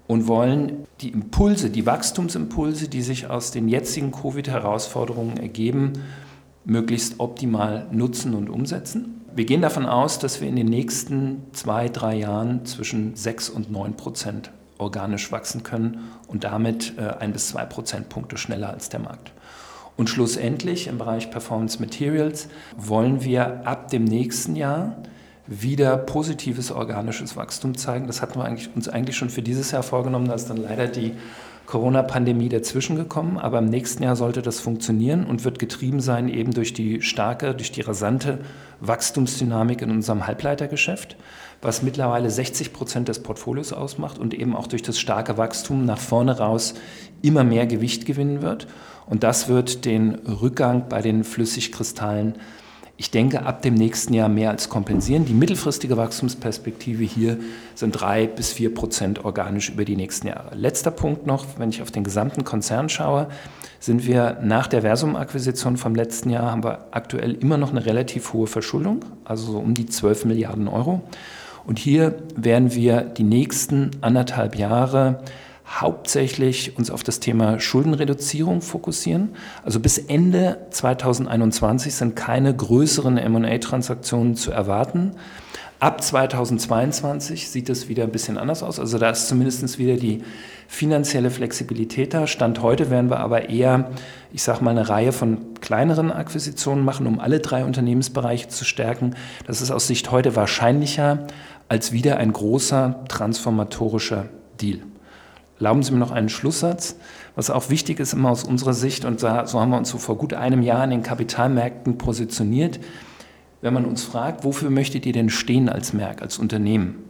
und 0.08 0.28
wollen 0.28 0.88
die 1.02 1.10
Impulse, 1.10 1.70
die 1.70 1.86
Wachstumsimpulse, 1.86 2.90
die 2.90 3.04
sich 3.04 3.30
aus 3.30 3.52
den 3.52 3.70
jetzigen 3.70 4.12
Covid-Herausforderungen 4.12 5.38
ergeben, 5.38 5.94
möglichst 6.66 7.20
optimal 7.20 7.86
nutzen 7.92 8.34
und 8.34 8.50
umsetzen. 8.50 9.22
Wir 9.36 9.46
gehen 9.46 9.62
davon 9.62 9.86
aus, 9.86 10.18
dass 10.18 10.42
wir 10.42 10.48
in 10.48 10.56
den 10.56 10.68
nächsten 10.68 11.44
zwei, 11.52 11.88
drei 11.88 12.16
Jahren 12.16 12.66
zwischen 12.66 13.16
sechs 13.16 13.48
und 13.48 13.72
neun 13.72 13.96
Prozent 13.96 14.52
organisch 14.80 15.32
wachsen 15.32 15.62
können 15.62 16.00
und 16.28 16.44
damit 16.44 16.94
äh, 16.98 17.14
ein 17.20 17.32
bis 17.32 17.50
zwei 17.50 17.66
Prozentpunkte 17.66 18.38
schneller 18.38 18.72
als 18.72 18.90
der 18.90 19.00
Markt. 19.00 19.34
Und 19.96 20.10
schlussendlich 20.10 20.88
im 20.88 20.98
Bereich 20.98 21.30
Performance 21.30 21.80
Materials 21.80 22.48
wollen 22.78 23.24
wir 23.24 23.68
ab 23.68 23.90
dem 23.90 24.04
nächsten 24.04 24.56
Jahr 24.56 24.98
wieder 25.46 25.98
positives 25.98 26.72
organisches 26.72 27.36
Wachstum 27.36 27.78
zeigen. 27.78 28.08
Das 28.08 28.22
hatten 28.22 28.40
wir 28.40 28.46
eigentlich, 28.46 28.70
uns 28.76 28.90
eigentlich 28.90 29.18
schon 29.18 29.30
für 29.30 29.42
dieses 29.42 29.72
Jahr 29.72 29.84
vorgenommen, 29.84 30.28
da 30.28 30.34
ist 30.34 30.50
dann 30.50 30.58
leider 30.58 30.88
die 30.88 31.14
Corona-Pandemie 31.66 32.50
dazwischen 32.50 32.96
gekommen, 32.98 33.38
aber 33.38 33.60
im 33.60 33.66
nächsten 33.66 34.04
Jahr 34.04 34.16
sollte 34.16 34.42
das 34.42 34.60
funktionieren 34.60 35.26
und 35.26 35.46
wird 35.46 35.60
getrieben 35.60 36.02
sein 36.02 36.28
eben 36.28 36.54
durch 36.54 36.74
die 36.74 37.02
starke, 37.02 37.54
durch 37.56 37.72
die 37.72 37.82
rasante 37.82 38.40
Wachstumsdynamik 38.82 39.82
in 39.82 39.92
unserem 39.92 40.28
Halbleitergeschäft 40.28 41.16
was 41.64 41.82
mittlerweile 41.82 42.30
60 42.30 42.74
Prozent 42.74 43.08
des 43.08 43.24
Portfolios 43.24 43.74
ausmacht 43.74 44.20
und 44.20 44.34
eben 44.34 44.56
auch 44.56 44.68
durch 44.68 44.84
das 44.84 45.00
starke 45.00 45.38
Wachstum 45.38 45.86
nach 45.86 45.98
vorne 45.98 46.38
raus 46.38 46.74
immer 47.22 47.44
mehr 47.44 47.66
Gewicht 47.66 48.06
gewinnen 48.06 48.42
wird. 48.42 48.68
Und 49.06 49.24
das 49.24 49.48
wird 49.48 49.86
den 49.86 50.16
Rückgang 50.16 50.90
bei 50.90 51.02
den 51.02 51.24
Flüssigkristallen, 51.24 52.36
ich 52.96 53.10
denke, 53.10 53.44
ab 53.46 53.64
dem 53.64 53.74
nächsten 53.74 54.14
Jahr 54.14 54.30
mehr 54.30 54.52
als 54.52 54.70
kompensieren. 54.70 55.26
Die 55.26 55.34
mittelfristige 55.34 55.98
Wachstumsperspektive 55.98 57.04
hier 57.04 57.38
sind 57.74 57.92
drei 57.92 58.28
bis 58.28 58.54
vier 58.54 58.74
Prozent 58.74 59.26
organisch 59.26 59.70
über 59.70 59.84
die 59.84 59.96
nächsten 59.96 60.28
Jahre. 60.28 60.56
Letzter 60.56 60.92
Punkt 60.92 61.26
noch, 61.26 61.46
wenn 61.58 61.70
ich 61.70 61.82
auf 61.82 61.90
den 61.90 62.04
gesamten 62.04 62.44
Konzern 62.44 62.90
schaue, 62.90 63.28
sind 63.80 64.06
wir 64.06 64.38
nach 64.44 64.68
der 64.68 64.84
Versum-Akquisition 64.84 65.76
vom 65.76 65.96
letzten 65.96 66.30
Jahr, 66.30 66.52
haben 66.52 66.64
wir 66.64 66.86
aktuell 66.92 67.34
immer 67.34 67.58
noch 67.58 67.72
eine 67.72 67.84
relativ 67.86 68.32
hohe 68.32 68.48
Verschuldung, 68.48 69.04
also 69.26 69.54
so 69.54 69.58
um 69.58 69.74
die 69.74 69.88
12 69.88 70.26
Milliarden 70.26 70.68
Euro. 70.68 71.02
Und 71.66 71.80
hier 71.80 72.16
werden 72.36 72.76
wir 72.76 73.02
die 73.02 73.24
nächsten 73.24 73.92
anderthalb 74.02 74.56
Jahre 74.56 75.24
hauptsächlich 75.66 76.78
uns 76.78 76.92
auf 76.92 77.04
das 77.04 77.20
Thema 77.20 77.60
Schuldenreduzierung 77.60 78.62
fokussieren. 78.62 79.36
Also 79.64 79.80
bis 79.80 79.98
Ende 79.98 80.68
2021 80.72 81.96
sind 81.96 82.16
keine 82.16 82.56
größeren 82.56 83.18
M&A-Transaktionen 83.18 84.36
zu 84.36 84.52
erwarten. 84.52 85.14
Ab 85.80 86.02
2022 86.02 87.50
sieht 87.50 87.70
es 87.70 87.90
wieder 87.90 88.04
ein 88.04 88.12
bisschen 88.12 88.38
anders 88.38 88.64
aus. 88.64 88.80
Also 88.80 88.98
da 88.98 89.10
ist 89.10 89.28
zumindest 89.28 89.78
wieder 89.78 89.98
die 89.98 90.24
finanzielle 90.68 91.30
Flexibilität 91.30 92.14
da. 92.14 92.26
Stand 92.26 92.62
heute 92.62 92.90
werden 92.90 93.10
wir 93.10 93.20
aber 93.20 93.50
eher, 93.50 93.92
ich 94.32 94.44
sage 94.44 94.64
mal, 94.64 94.72
eine 94.72 94.88
Reihe 94.88 95.12
von 95.12 95.56
kleineren 95.60 96.10
Akquisitionen 96.10 96.86
machen, 96.86 97.06
um 97.06 97.20
alle 97.20 97.42
drei 97.42 97.66
Unternehmensbereiche 97.66 98.48
zu 98.48 98.64
stärken. 98.64 99.16
Das 99.46 99.62
ist 99.62 99.72
aus 99.72 99.88
Sicht 99.88 100.10
heute 100.10 100.38
wahrscheinlicher 100.38 101.28
als 101.68 101.92
wieder 101.92 102.16
ein 102.16 102.32
großer 102.32 103.04
transformatorischer 103.10 104.28
Deal. 104.62 104.80
Erlauben 105.64 105.82
Sie 105.82 105.94
mir 105.94 106.00
noch 106.00 106.12
einen 106.12 106.28
Schlusssatz, 106.28 106.98
was 107.36 107.50
auch 107.50 107.70
wichtig 107.70 108.02
ist 108.02 108.12
immer 108.12 108.32
aus 108.32 108.44
unserer 108.44 108.74
Sicht, 108.74 109.06
und 109.06 109.22
so 109.22 109.30
haben 109.30 109.70
wir 109.70 109.78
uns 109.78 109.88
so 109.88 109.98
vor 109.98 110.18
gut 110.18 110.34
einem 110.34 110.62
Jahr 110.62 110.84
in 110.84 110.90
den 110.90 111.04
Kapitalmärkten 111.04 111.98
positioniert. 111.98 112.82
Wenn 113.62 113.74
man 113.74 113.86
uns 113.86 114.04
fragt, 114.04 114.44
wofür 114.44 114.70
möchtet 114.70 115.06
ihr 115.06 115.14
denn 115.14 115.30
stehen 115.30 115.70
als 115.70 115.94
Merck, 115.94 116.22
als 116.22 116.38
Unternehmen, 116.38 117.06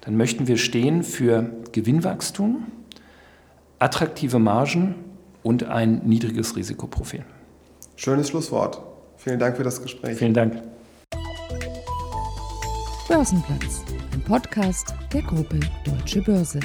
dann 0.00 0.16
möchten 0.16 0.48
wir 0.48 0.56
stehen 0.56 1.02
für 1.02 1.50
Gewinnwachstum, 1.72 2.68
attraktive 3.78 4.38
Margen 4.38 4.94
und 5.42 5.64
ein 5.64 6.00
niedriges 6.06 6.56
Risikoprofil. 6.56 7.26
Schönes 7.96 8.30
Schlusswort. 8.30 8.80
Vielen 9.18 9.38
Dank 9.38 9.58
für 9.58 9.64
das 9.64 9.82
Gespräch. 9.82 10.16
Vielen 10.16 10.32
Dank. 10.32 10.62
Börsenplatz, 13.06 13.82
ein 14.14 14.22
Podcast 14.22 14.94
der 15.12 15.20
Gruppe 15.20 15.60
Deutsche 15.84 16.22
Börse. 16.22 16.60